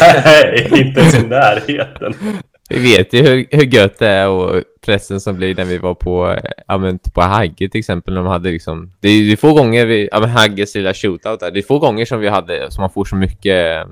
[0.24, 2.14] Nej, inte ens i närheten.
[2.70, 5.94] Vi vet ju hur, hur gött det är och pressen som blir när vi var
[5.94, 9.36] på, ja men på Hagge till exempel, när de hade liksom, det är, det är
[9.36, 12.28] få gånger vi, ja men Hagges lilla shootout där, det är få gånger som vi
[12.28, 13.86] hade, som man får så mycket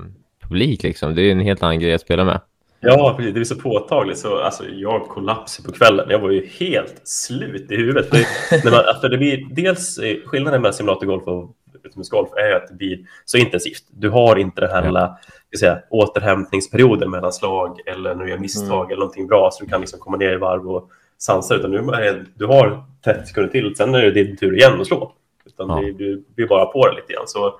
[0.47, 2.39] publik liksom, det är en helt annan grej att spela med.
[2.79, 3.33] Ja, precis.
[3.33, 4.17] Det är så påtagligt.
[4.17, 6.07] Så, alltså, jag kollapsade på kvällen.
[6.09, 8.09] Jag var ju helt slut i huvudet.
[8.09, 8.17] För,
[8.65, 12.99] när man, för det blir, dels skillnaden mellan simulatorgolf och utomhusgolf är att det blir
[13.25, 13.83] så intensivt.
[13.89, 15.17] Du har inte den här Ja.
[15.49, 19.69] ska säga, återhämtningsperioden mellan slag eller när du gör misstag eller någonting bra så du
[19.69, 21.55] kan liksom komma ner i varv och sansa.
[21.55, 24.87] Utan nu är du har 30 sekunder till, sen är det din tur igen att
[24.87, 25.13] slå.
[25.45, 25.75] Utan Ja.
[25.75, 27.27] det, du blir bara på det lite grann.
[27.27, 27.59] Så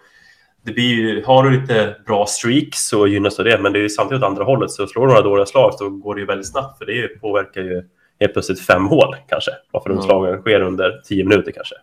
[0.67, 3.89] det blir har du lite bra streaks så gynnas av det, men det är ju
[3.89, 4.71] samtidigt åt andra hållet.
[4.71, 7.61] Så slår du några dåliga slag så går det ju väldigt snabbt, för det påverkar
[7.61, 7.83] ju
[8.19, 11.75] helt plötsligt fem hål kanske, varför de slagen sker under tio minuter kanske.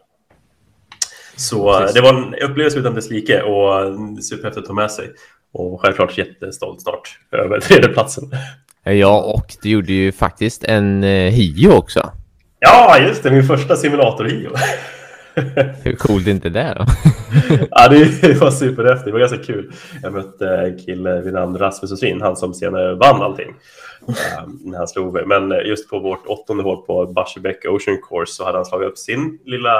[1.37, 1.95] Så eh, Precis.
[1.95, 5.11] det var en upplevelse utan dess like och eh, superhäftigt att ta med sig.
[5.53, 8.24] Och självklart jättestolt snart över tredjeplatsen.
[8.82, 12.12] Ja, och du gjorde ju faktiskt en eh, Hio också.
[12.59, 14.51] Ja, just det, min första simulator-hio.
[15.82, 16.85] Hur coolt är inte det då?
[17.70, 19.05] ja, det var superhäftigt.
[19.07, 19.72] Det var ganska kul.
[20.03, 23.49] Jag mötte en kille vid namn Rasmus Ossin, han som senare vann allting.
[24.09, 25.26] eh, när han slog mig.
[25.26, 28.99] Men just på vårt åttonde hål på Barsebäck Ocean Course så hade han slagit upp
[28.99, 29.74] sin lilla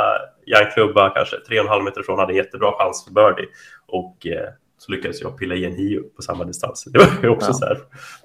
[0.47, 3.49] järnklubba, kanske tre och en halv meter ifrån, hade en jättebra chans för birdie.
[3.89, 4.49] Och eh,
[4.79, 6.85] så lyckades jag pilla i en hio på samma distans.
[6.85, 7.55] Det var ju också Ja.
[7.55, 7.79] så här.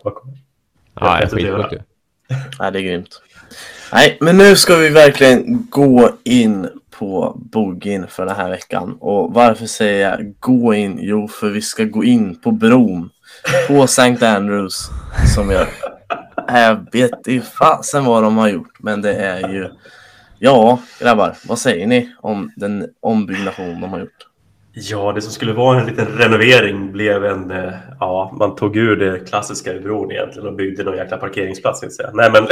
[0.04, 0.32] bakom.
[1.00, 1.80] Ja, skitcoolt ju.
[2.60, 3.22] Nej, det är grymt.
[3.94, 6.70] Nej, men nu ska vi verkligen gå in
[7.00, 8.98] på bogin för den här veckan.
[9.00, 11.00] Och varför säger jag gå in?
[11.02, 13.10] Jo, för vi ska gå in på bron
[13.68, 14.26] på St.
[14.26, 14.90] Andrews
[15.36, 15.68] som jag,
[16.48, 19.70] jag vet inte fasen vad de har gjort, men det är ju
[20.42, 24.26] Ja, grabbar, vad säger ni om den ombyggnation de har gjort?
[24.74, 27.52] Ja, det som skulle vara en liten renovering blev en...
[27.52, 31.84] eh, Ja, man tog ur det klassiska i bron egentligen och byggde någon jäkla parkeringsplats.
[31.84, 32.10] Vill säga.
[32.14, 32.48] Nej, men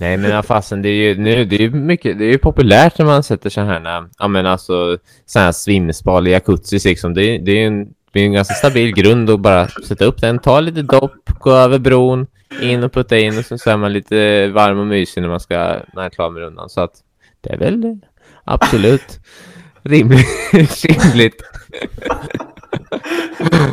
[0.00, 2.98] Nej, men, fasen, det är ju nu, det är ju mycket, det är ju populärt
[2.98, 7.14] när man sätter så här, ja men alltså, så här svimspal i jacuzzis liksom.
[7.14, 10.04] Det är, det är ju en, det är en ganska stabil grund att bara sätta
[10.04, 12.26] upp den, ta lite dopp, gå över bron,
[12.62, 15.40] in och putta in och så, så är man lite varm och mysig när man
[15.40, 16.68] ska, när man är klar med rundan.
[16.68, 16.92] Så att
[17.40, 18.00] det är väl
[18.44, 19.20] absolut
[19.82, 20.84] rimligt.
[20.84, 21.42] rimligt.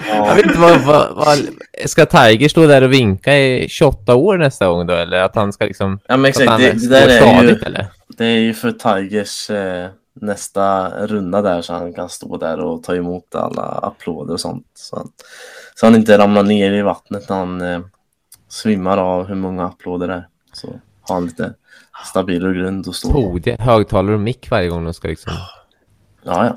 [0.08, 1.38] Jag vet inte vad, vad, vad,
[1.86, 4.94] ska Tiger stå där och vinka i 28 år nästa gång då?
[4.94, 6.00] Eller att han ska liksom...
[6.08, 7.88] Ja, men exakt, det, det där är ju, eller?
[8.08, 9.90] det är ju för Tigers eh,
[10.22, 14.68] nästa runda där så han kan stå där och ta emot alla applåder och sånt.
[14.74, 15.12] Så han,
[15.76, 17.80] så han inte ramlar ner i vattnet när han eh,
[18.50, 20.28] svimmar av hur många applåder det är.
[20.54, 20.68] Så
[21.02, 21.54] har han lite
[22.06, 23.40] stabilare grund att stå på.
[23.60, 25.34] Högtalare och mick varje gång de ska liksom...
[26.24, 26.56] Ja, ja.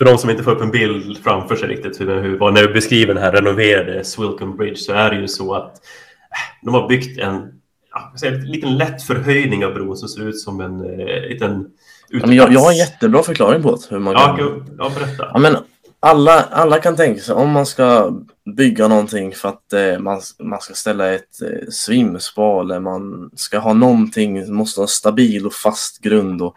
[0.00, 2.72] För de som inte får upp en bild framför sig riktigt, hur, hur, när vi
[2.74, 6.88] beskriver den här renoverade Swilcombe Bridge så är det ju så att eh, de har
[6.88, 7.52] byggt en
[7.90, 11.66] ja, en liten lätt förhöjning av bron som ser ut som en eh, liten
[12.08, 14.90] Ja, men jag, jag har en jättebra förklaring på det, hur man Ja, kan- ja,
[14.98, 15.30] berätta.
[15.32, 15.56] Ja, men
[16.00, 18.12] alla, alla kan tänka sig om man ska
[18.56, 23.58] bygga någonting för att eh, man, man ska ställa ett eh, svimspa eller man ska
[23.58, 26.42] ha någonting, måste ha en stabil och fast grund.
[26.42, 26.54] Och,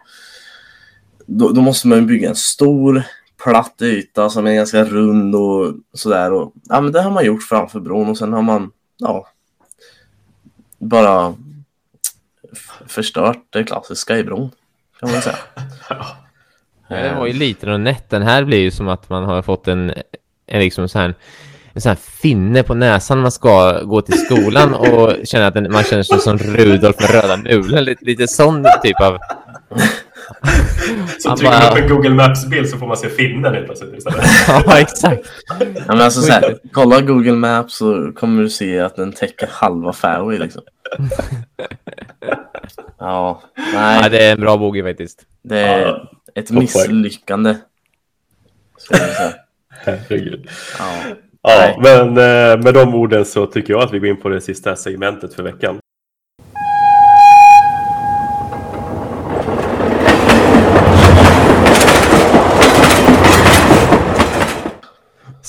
[1.26, 3.02] då, då måste man bygga en stor
[3.44, 6.32] platt yta som är ganska rund och sådär.
[6.32, 9.28] Och, ja, men det har man gjort framför bron och sen har man ja,
[10.78, 11.34] bara
[12.86, 14.50] förstört det klassiska i bron.
[15.00, 15.36] Kan man säga.
[16.88, 18.10] Den var ju liten och nätt.
[18.10, 19.92] Den här blir ju som att man har fått en,
[20.46, 21.14] en liksom så här,
[21.72, 25.54] en sån här finne på näsan när man ska gå till skolan och känna att
[25.54, 27.80] den, man känner sig som Rudolf med röda mulor.
[27.80, 29.18] Lite, lite sån typ av...
[31.18, 33.66] Så Han trycker man bara- upp en Google Maps-bild så får man se finnen helt
[33.66, 34.24] plötsligt istället.
[34.48, 35.26] ja, exakt.
[35.58, 39.48] Ja, men alltså, så här, kolla Google Maps så kommer du se att den täcker
[39.52, 40.62] halva fairway liksom.
[42.98, 45.22] Ja, Ja, nej, det är en bra bogey faktiskt.
[45.42, 47.54] det är Ja, ett misslyckande.
[49.68, 50.48] Herregud.
[50.78, 50.94] Ja.
[51.42, 54.40] Ja, men eh, med de orden så tycker jag att vi går in på det
[54.40, 55.78] sista segmentet för veckan.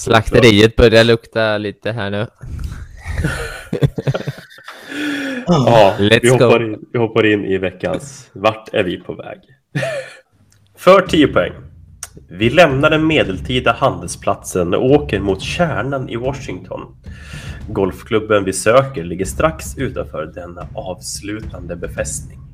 [0.05, 2.27] Slakteriet börjar lukta lite här nu.
[5.47, 6.33] Ja, Let's vi, go.
[6.33, 9.39] hoppar in, vi hoppar in i veckans Vart är vi på väg?
[10.77, 11.51] För 10 poäng.
[12.29, 16.81] Vi lämnar den medeltida handelsplatsen och åker mot kärnan i Washington.
[17.69, 22.44] Golfklubben vi söker ligger strax utanför denna avslutande befästning.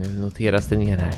[0.00, 1.14] Nu noteras det ner här.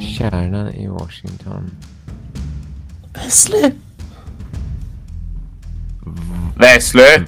[0.00, 1.70] Kärnan i Washington.
[3.14, 3.72] Wesley!
[6.56, 7.24] Wesley!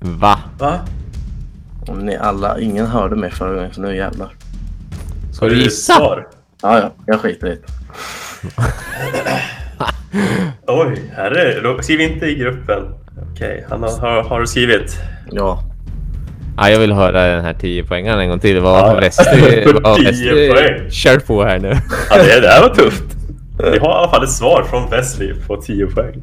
[0.00, 0.38] Va?
[0.58, 0.86] Va?
[1.86, 4.34] Om ni alla, ingen hörde mig förra gången så nu jävlar.
[5.32, 5.92] Ska du gissa?
[5.98, 6.24] Ja,
[6.62, 7.62] ja, jag skiter i det.
[10.66, 11.82] Oj, här är det.
[11.82, 13.01] Skriv inte i gruppen.
[13.32, 14.98] Okej, han har, har, har du skrivit?
[15.30, 15.62] Ja.
[16.56, 18.60] Ja, jag vill höra den här 10 poängen en gång till.
[18.60, 20.90] Vad har Wester vad har 10 Wester poäng.
[20.90, 21.76] kört på här nu?
[22.10, 23.04] Ja, det, det här var tufft.
[23.58, 26.22] Vi har i alla fall ett svar från Wesley på 10 poäng.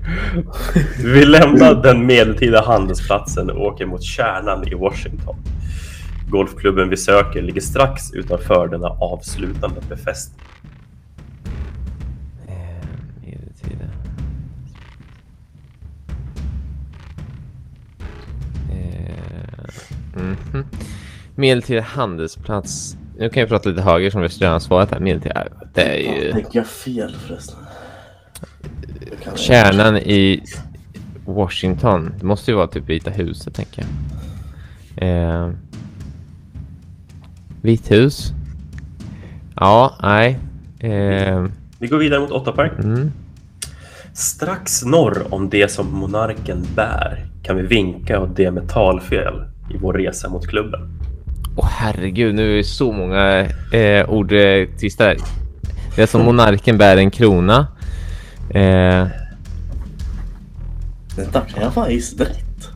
[1.03, 5.36] Vi lämnar den medeltida handelsplatsen och åker mot kärnan i Washington.
[6.30, 10.45] Golfklubben vi söker ligger strax utanför denna avslutande befästning.
[20.16, 20.66] Eh, mhm.
[21.36, 22.97] Medeltida handelsplats.
[23.18, 24.99] Nu kan jag prata lite högre som Wester redan har svarat här.
[24.99, 25.47] Medeltida.
[25.74, 27.57] Det är ju Tänker jag fel förresten?
[29.26, 30.43] Jag kärnan i
[31.26, 32.14] Washington.
[32.20, 33.86] Det måste ju vara typ Vita huset tänker
[34.95, 35.07] jag.
[35.07, 35.49] Eh,
[37.62, 38.34] Vitt hus.
[39.55, 40.39] Ja, nej.
[40.80, 41.45] Eh,
[41.80, 42.72] Vi går vidare mot 8 poäng.
[42.84, 43.12] mm.
[44.14, 49.94] Strax norr om det som monarken bär kan vi vinka åt det metallfel i vår
[49.94, 50.80] resa mot klubben.
[51.56, 53.40] Åh herregud, nu är det så många
[53.74, 55.16] eh, ordtvistar.
[55.96, 57.68] Det är som monarken bär en krona.
[58.50, 59.08] Eh,
[61.18, 62.70] Vänta, kan jag fan gissa rätt?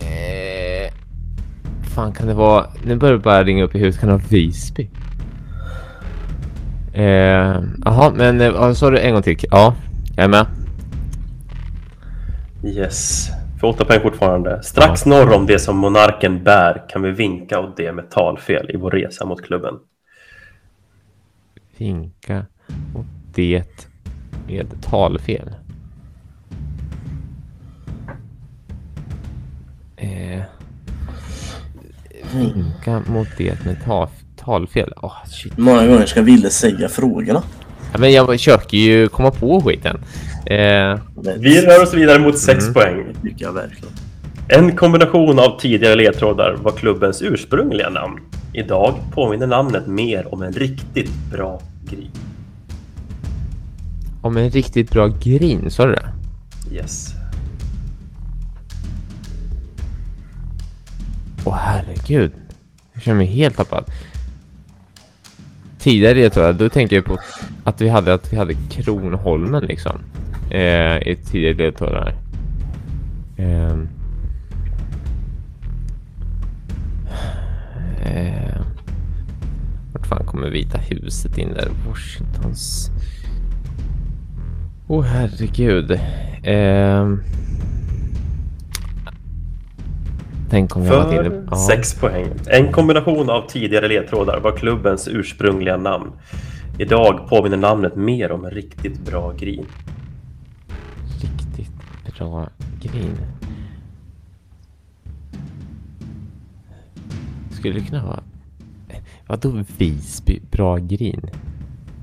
[0.00, 0.92] eh,
[1.94, 2.66] fan kan det vara?
[2.84, 4.00] Nu börjar det bara ringa upp i huvudet.
[4.00, 4.90] Kan det vara Visby?
[6.92, 9.36] Eh, Jaha, men eh, sa du en gång till?
[9.50, 9.74] Ja,
[10.16, 10.46] jag är med.
[12.64, 13.30] Yes.
[13.64, 14.62] För 8 poäng fortfarande.
[14.62, 18.90] Strax norr om det som monarken bär kan vi vinka åt det metallfel i vår
[18.90, 19.74] resa mot klubben.
[21.76, 22.46] Vinka
[22.94, 23.04] och
[23.34, 23.88] det
[24.46, 25.54] med talfel.
[29.96, 30.42] Eh,
[32.34, 34.92] vinka mot det med ta, talfel.
[34.96, 35.58] Åh, shit.
[35.58, 37.42] Många gånger ska Ville säga frågorna?
[37.92, 40.00] Ja, men jag försöker ju komma på skiten.
[40.46, 43.04] Eh, Det Vi rör oss vidare mot 6 poäng.
[43.22, 43.94] tycker jag verkligen.
[44.48, 48.20] En kombination av tidigare ledtrådar var klubbens ursprungliga namn.
[48.52, 52.10] Idag påminner namnet mer om en riktigt bra grej.
[54.22, 56.06] om en riktigt bra green, sa du det?
[56.74, 57.14] Yes.
[61.44, 62.32] Åh herregud.
[62.92, 63.84] Jag känner mig helt tappad.
[65.78, 67.18] Tidigare ledtrådar, då tänkte jag på
[67.64, 69.98] att vi hade, att vi hade Kronholmen liksom.
[70.54, 72.14] Eh, I tidigare ledtrådar.
[73.36, 73.70] Eh,
[78.02, 78.60] eh,
[79.92, 81.68] vart fan kommer Vita huset in där?
[81.88, 82.90] Washingtons...
[84.88, 85.90] Åh herregud.
[86.42, 87.14] Eh,
[90.50, 91.04] tänk om jag.
[91.04, 91.56] För Ja.
[91.56, 92.26] 6 poäng.
[92.46, 96.12] En kombination av tidigare ledtrådar var klubbens ursprungliga namn.
[96.78, 99.66] Idag påminner namnet mer om en riktigt bra grin.
[102.14, 102.48] Riktigt Bra.
[107.50, 108.22] Skulle det kunna vara...
[109.26, 110.40] Vadå Visby?
[110.50, 111.30] Bra grin?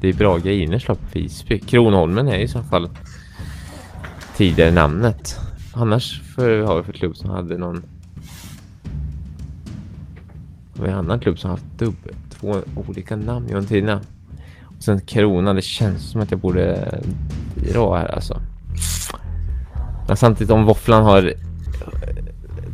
[0.01, 1.59] Det är bra griner på Visby.
[1.59, 2.89] Kronholmen är i så fall
[4.38, 5.39] tidigare namnet.
[5.74, 7.84] Annars för, har vi för klubb som hade någon...
[10.78, 12.55] Har vi en annan klubb som haft dubbel, två
[12.88, 14.01] olika namn genom tiderna?
[14.64, 16.99] Och sen Krona, det känns som att jag borde
[17.55, 18.41] dra här alltså.
[20.12, 21.34] Men samtidigt om Våfflan har eh,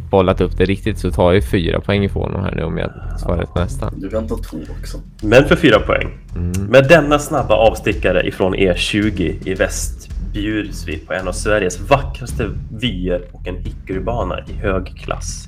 [0.09, 2.77] bollat upp det riktigt så tar jag ju fyra poäng ifrån honom här nu om
[2.77, 3.91] jag svarar rätt nästa.
[3.95, 4.97] Du kan ta två också.
[5.21, 6.17] Men för fyra poäng.
[6.35, 6.51] Mm.
[6.65, 12.49] Med denna snabba avstickare ifrån E20 i väst bjuds vi på en av Sveriges vackraste
[12.71, 15.47] vyer och en hickorybana i hög klass.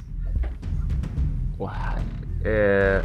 [1.59, 1.99] Här.
[2.45, 3.01] Eh...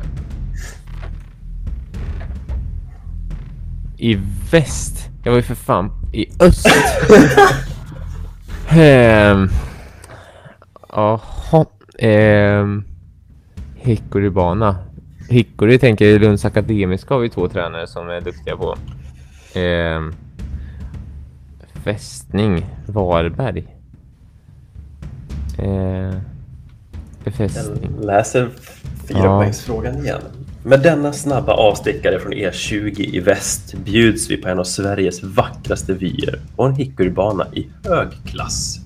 [3.98, 4.18] I
[4.50, 5.08] väst?
[5.22, 6.66] Jag var ju för fan i öst.
[8.76, 9.48] Ehm.
[10.92, 11.66] Jaha.
[11.98, 12.84] Ehm.
[13.74, 14.76] Hickorybana.
[15.28, 18.76] Hickory tänker jag Lunds Akademiska har vi två tränare som är duktiga på.
[19.54, 20.14] Ehm.
[21.84, 22.66] Fästning.
[22.86, 23.66] Varberg.
[25.58, 26.20] Ehm.
[27.24, 27.90] Befästning.
[27.96, 28.50] Jag läser
[29.08, 30.22] fyrapoängsfrågan igen.
[30.66, 35.92] Med denna snabba avstickare från E20 i väst bjuds vi på en av Sveriges vackraste
[35.92, 38.80] vyer och en hickorybana i hög klass.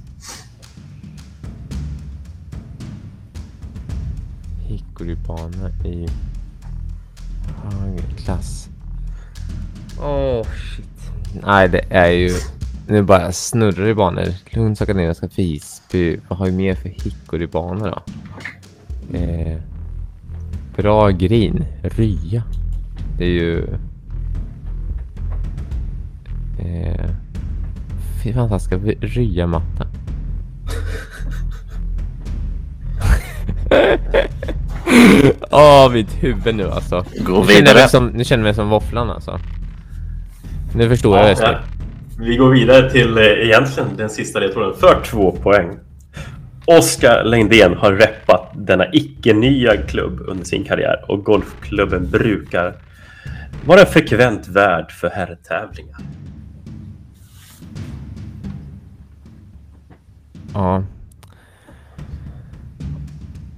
[4.66, 6.09] Hickorybana i
[7.64, 8.68] hög klass.
[10.01, 11.11] Åh, shit.
[11.47, 12.31] Nej, det är ju...
[12.87, 14.29] Nu bara snurrar i banor.
[14.51, 16.20] Lunds Akademiska Visby.
[16.29, 18.03] Vad har vi mer för hickorybanor då?
[19.18, 19.59] Eh,
[20.79, 21.64] bra grin.
[21.83, 22.43] Rya.
[23.18, 23.64] Det är ju...
[26.59, 27.11] Eh,
[28.35, 29.87] fantastiska ryamatta.
[35.51, 37.05] Åh, mitt huvud nu alltså.
[37.20, 37.89] Gå Nu känner, jag vidare.
[37.89, 39.39] som, nu känner jag mig som våfflan alltså.
[40.74, 41.53] Nu förstår jag Wesley.
[41.53, 41.59] Ja,
[42.18, 45.79] vi går vidare till eh, egentligen den sista ledtråden för två poäng.
[46.64, 52.77] Oskar Längdén har reppat denna icke-nya klubb under sin karriär och golfklubben brukar
[53.66, 56.01] vara en frekvent värd för herrtävlingar.
[60.55, 60.83] Ja.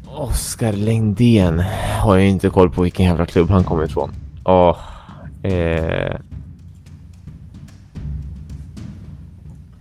[0.07, 1.63] Oskar Längdén
[2.01, 4.11] har jag inte koll på vilken jävla klubb han kommer ifrån.
[4.45, 4.79] Åh.
[5.43, 6.17] Eh.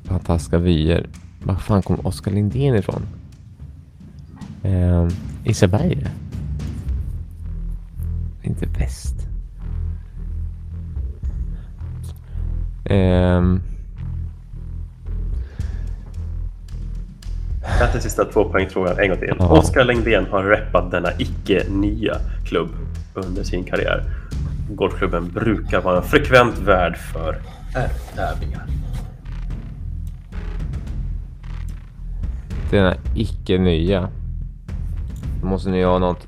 [0.04, 1.08] Fantastiska vyer.
[1.44, 3.19] Var fan kom Oskar Lindén ifrån?
[4.64, 5.08] Eh,
[5.44, 6.06] Isaberg?
[8.42, 9.16] Inte väst.
[17.64, 19.36] Jag tar den sista tvåpoängsfrågan en gång till.
[19.40, 19.48] Ja.
[19.48, 22.70] Oskar Längdén har reppat denna icke-nya klubb
[23.14, 24.04] under sin karriär.
[24.72, 27.38] Golfklubben brukar vara en frekvent värd för
[27.74, 28.64] herrtävlingar.
[32.72, 34.02] denna icke nya.
[34.02, 34.08] Då
[35.44, 36.28] måste ni ha något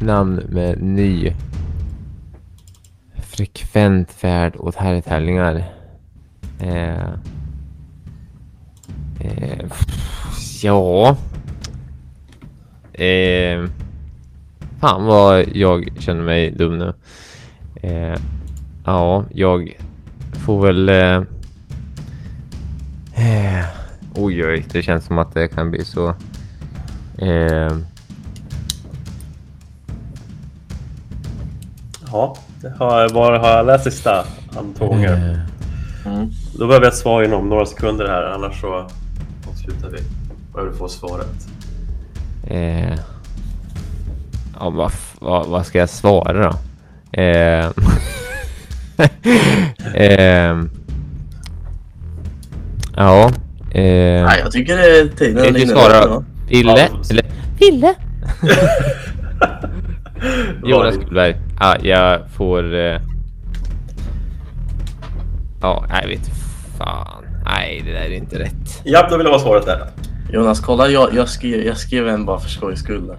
[0.00, 1.32] namn med ny.
[3.14, 5.64] Frekvent färd åt herrtävlingar.
[6.60, 7.08] Eh,
[9.20, 9.66] eh,
[10.62, 11.16] ja.
[12.92, 13.64] Eh,
[14.80, 16.92] fan vad jag känner mig dum nu.
[17.74, 18.18] Eh,
[18.84, 19.76] ja, jag
[20.32, 20.88] får väl...
[20.88, 21.22] Eh,
[23.14, 23.64] eh,
[24.14, 26.14] oj, oj, det känns som att det kan bli så.
[27.18, 27.76] Eh,
[32.12, 34.24] Ja, det har, var har jag läst sista
[34.78, 35.12] två gånger?
[35.30, 35.38] eh,
[36.06, 36.30] Mm.
[36.58, 38.88] Då behöver jag ett svar inom några sekunder här, annars så
[39.50, 39.98] avslutar vi.
[40.70, 41.48] Du får svaret.
[42.46, 42.94] Eh,
[44.60, 46.58] ja, vad, vad, vad ska jag svara då?
[47.20, 47.70] Eh,
[49.94, 50.56] eh,
[52.96, 53.30] ja.
[53.70, 55.72] Eh, Nej, jag tycker det är tiden Vill du inne.
[55.72, 56.22] svara Ja.
[56.52, 56.78] Ville?
[56.78, 56.88] Ja.
[57.10, 57.24] Eller
[57.58, 57.94] Ville?
[60.64, 61.36] Jonas Gullberg.
[61.60, 62.74] Ja, jag får...
[62.74, 63.00] Eh,
[65.60, 66.30] ja, jag vet
[66.78, 67.24] fan.
[67.44, 68.80] Nej, det där är inte rätt.
[68.84, 69.88] Ja, då vill jag ha svaret där.
[70.32, 70.88] Jonas, kolla.
[70.88, 73.06] Jag, jag, skrev, jag skrev en bara för skojs skull.
[73.06, 73.16] där.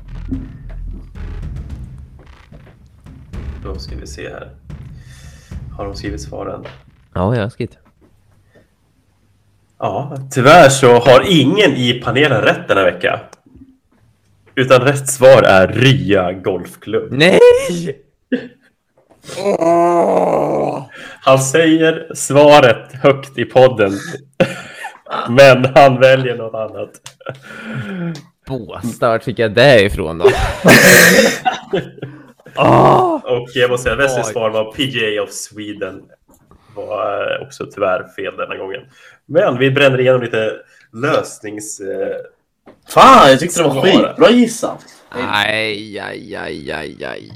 [3.63, 4.49] Då ska vi se här.
[5.77, 6.63] Har de skrivit svaren?
[7.13, 7.77] Ja, jag har skrivit.
[9.83, 13.19] Ja, tyvärr så har ingen i panelen rätt denna vecka.
[14.55, 17.11] Utan rätt svar är Rya Golfklubb.
[17.11, 17.39] Nej!
[21.21, 23.91] Han säger svaret högt i podden.
[25.29, 26.91] Men han väljer något annat.
[28.47, 30.25] Båstad, vart fick jag det ifrån då?
[33.23, 34.33] Och jag måste säga, Wesleys Oj.
[34.33, 36.01] svar var PGA of Sweden.
[36.75, 38.81] Var eh, också tyvärr fel denna gången.
[39.25, 40.51] Men vi bränner igenom lite
[40.93, 41.79] lösnings...
[41.79, 42.17] eh,
[42.89, 44.85] Fan, jag tyckte det var skitbra gissat.
[45.09, 47.31] Aj, aj, aj, aj, aj.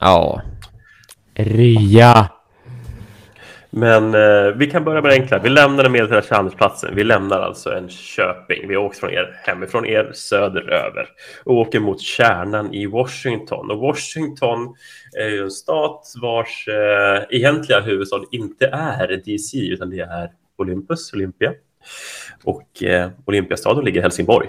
[0.00, 0.42] Ja.
[1.34, 2.28] Rya.
[3.70, 5.38] Men eh, vi kan börja med det enkla.
[5.38, 6.94] Vi lämnar den medeltida handelsplatsen.
[6.94, 8.68] Vi lämnar alltså en Köping.
[8.68, 11.08] Vi åker från er hemifrån er söderöver
[11.44, 13.70] och åker mot kärnan i Washington.
[13.70, 14.74] Och Washington
[15.18, 21.12] är ju en stat vars eh, egentliga huvudstad inte är DC utan det är Olympus,
[21.12, 21.52] Olympia.
[22.44, 24.48] Och eh, Olympiastaden ligger i Helsingborg.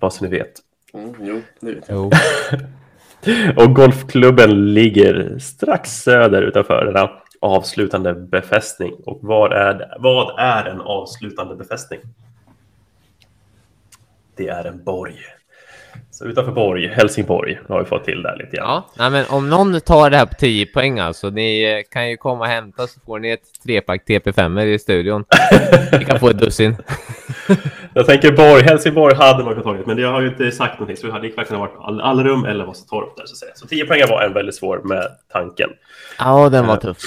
[0.00, 0.52] Bara så ni vet.
[0.94, 2.12] Mm, jo, det vet jag.
[3.56, 7.10] Och golfklubben ligger strax söder utanför denna
[7.40, 8.94] avslutande befästning.
[9.06, 12.00] Och vad är, vad är en avslutande befästning?
[14.36, 15.16] Det är en borg.
[16.10, 18.66] Så utanför Borg, Helsingborg, har vi fått till där lite grann.
[18.66, 22.10] Ja, nej, men om någon tar det här på 10 poäng alltså, ni eh, kan
[22.10, 25.24] ju komma och hämta så får ni ett trepack TP5 i studion.
[25.92, 26.76] Ni kan få ett dussin.
[27.94, 30.96] Jag tänker Borg, Helsingborg hade man kunnat tagit, men det har ju inte sagt någonting,
[30.96, 33.52] så det hade lika kunnat varit all, Allrum eller Vasatorp där så att säga.
[33.54, 35.70] Så 10 poäng var en väldigt svår med tanken.
[36.18, 36.98] Ja, den var tuff.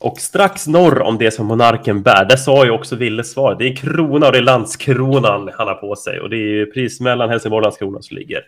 [0.00, 3.56] Och strax norr om det som monarken bär, där sa ju också Wille svar.
[3.58, 6.20] Det är krona och det är landskronan han har på sig.
[6.20, 8.40] Och det är ju pris mellan Helsingborg och Landskrona som ligger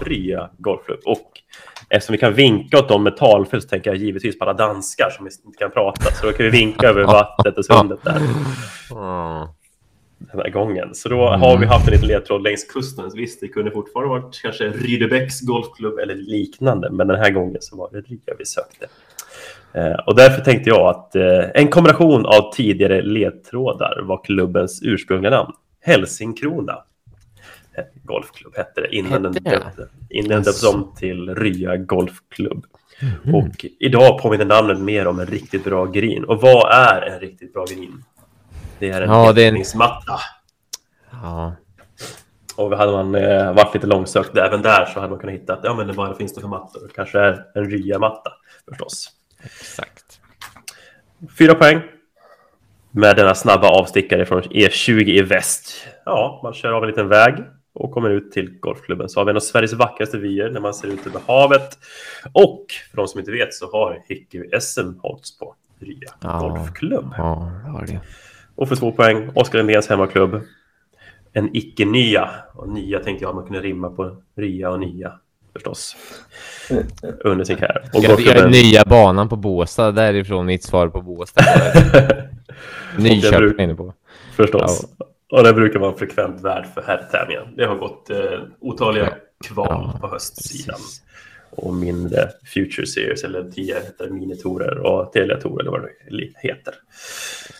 [0.00, 1.00] fria Golfklubb.
[1.04, 1.30] Och
[1.88, 5.10] eftersom vi kan vinka åt dem med talfel så tänker jag givetvis på alla danskar
[5.10, 6.10] som inte kan prata.
[6.10, 8.20] Så då kan vi vinka över vattnet och sundet där
[10.18, 10.94] den här gången.
[10.94, 13.10] Så då har vi haft en liten ledtråd längs kusten.
[13.10, 17.56] Så Visst, det kunde fortfarande varit kanske Rydebäcks golfklubb eller liknande, men den här gången
[17.60, 18.86] så var det Rya vi sökte.
[19.72, 25.30] Eh, och därför tänkte jag att eh, en kombination av tidigare ledtrådar var klubbens ursprungliga
[25.30, 25.52] namn.
[25.80, 26.78] Hälsingkrona
[27.76, 29.32] eh, golfklubb hette det innan den
[30.42, 32.64] döptes om till Rya golfklubb.
[33.34, 36.24] Och idag påminner namnet mer om en riktigt bra green.
[36.24, 38.04] Och vad är en riktigt bra green?
[38.78, 39.56] Det är en Ja, är en-.
[41.10, 41.52] Ja.
[42.56, 45.60] Och hade man eh, varit lite långsökt även där så hade man kunnat hitta att
[45.62, 46.90] ja, men vad finns det för mattor?
[46.94, 48.30] Kanske är en rya-matta
[48.68, 49.17] förstås.
[49.42, 50.20] Exakt.
[51.38, 51.80] Fyra poäng.
[52.90, 55.86] Med denna snabba avstickare från E20 i väst.
[56.04, 57.34] Ja, man kör av en liten väg
[57.72, 59.08] och kommer ut till golfklubben.
[59.08, 61.78] Så har vi en av Sveriges vackraste vyer när man ser ut över havet.
[62.32, 66.38] Och för de som inte vet så har Hickey-SM hållits på Rya Ja.
[66.38, 67.14] golfklubb.
[67.18, 67.52] Ja,
[67.86, 68.00] det.
[68.54, 70.40] Och för två poäng, Oskar Lindéns hemmaklubb.
[71.32, 72.30] En icke-nya.
[72.54, 75.12] Och nya tänkte jag att man kunde rimma på rya och nya
[75.58, 75.96] förstås.
[77.24, 77.90] Under sin karriär.
[77.94, 81.44] Och Jag, jag är nya banan på Båstad, därifrån mitt svar på Båstad.
[82.98, 83.94] Nyköping inne på.
[84.36, 84.86] Förstås.
[85.32, 87.44] Och det brukar vara en frekvent värd för herrtävlingen.
[87.56, 88.16] Det har gått eh,
[88.60, 89.14] otaliga
[89.46, 90.74] kval Ja, på höstsidan.
[90.76, 91.02] precis.
[91.50, 96.74] Och mindre Future Series eller 10 heter minitorer och Telia-torer eller vad det heter.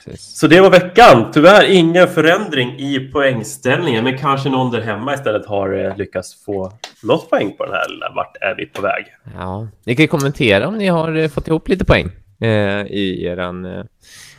[0.04, 0.38] Precis.
[0.38, 1.30] Så det var veckan.
[1.32, 6.72] Tyvärr ingen förändring i poängställningen, men kanske någon där hemma istället har eh, lyckats få
[7.02, 9.04] något poäng på den här lilla Vart är vi på väg?
[9.34, 12.10] Ja, ni kan ju kommentera om ni har eh, fått ihop lite poäng
[12.40, 13.84] eh, i eran, eh,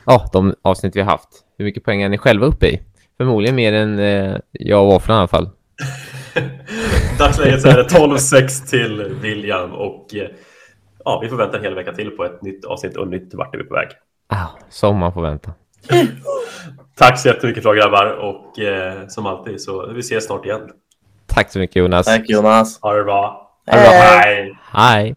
[0.06, 1.30] ja, de avsnitt vi har haft.
[1.58, 2.80] Hur mycket poäng är ni själva uppe i?
[3.18, 5.50] Förmodligen mer än eh, jag och Våfflan i alla fall.
[7.20, 10.28] Dagsläget så är det 12-6 till William och eh,
[11.06, 13.54] ja, vi får vänta en hel vecka till på ett nytt avsnitt och nytt Vart
[13.54, 13.88] är vi på väg?
[14.28, 15.54] Ah, som man får vänta.
[16.96, 20.70] Tack så jättemycket för grabbar och eh, som alltid så vi ses snart igen.
[21.28, 22.06] Tack så mycket Jonas.
[22.06, 22.82] Tack Jonas.
[22.82, 23.52] Ha det bra.
[23.68, 23.88] Hej.
[23.88, 24.58] Hej.
[24.72, 25.16] Hej.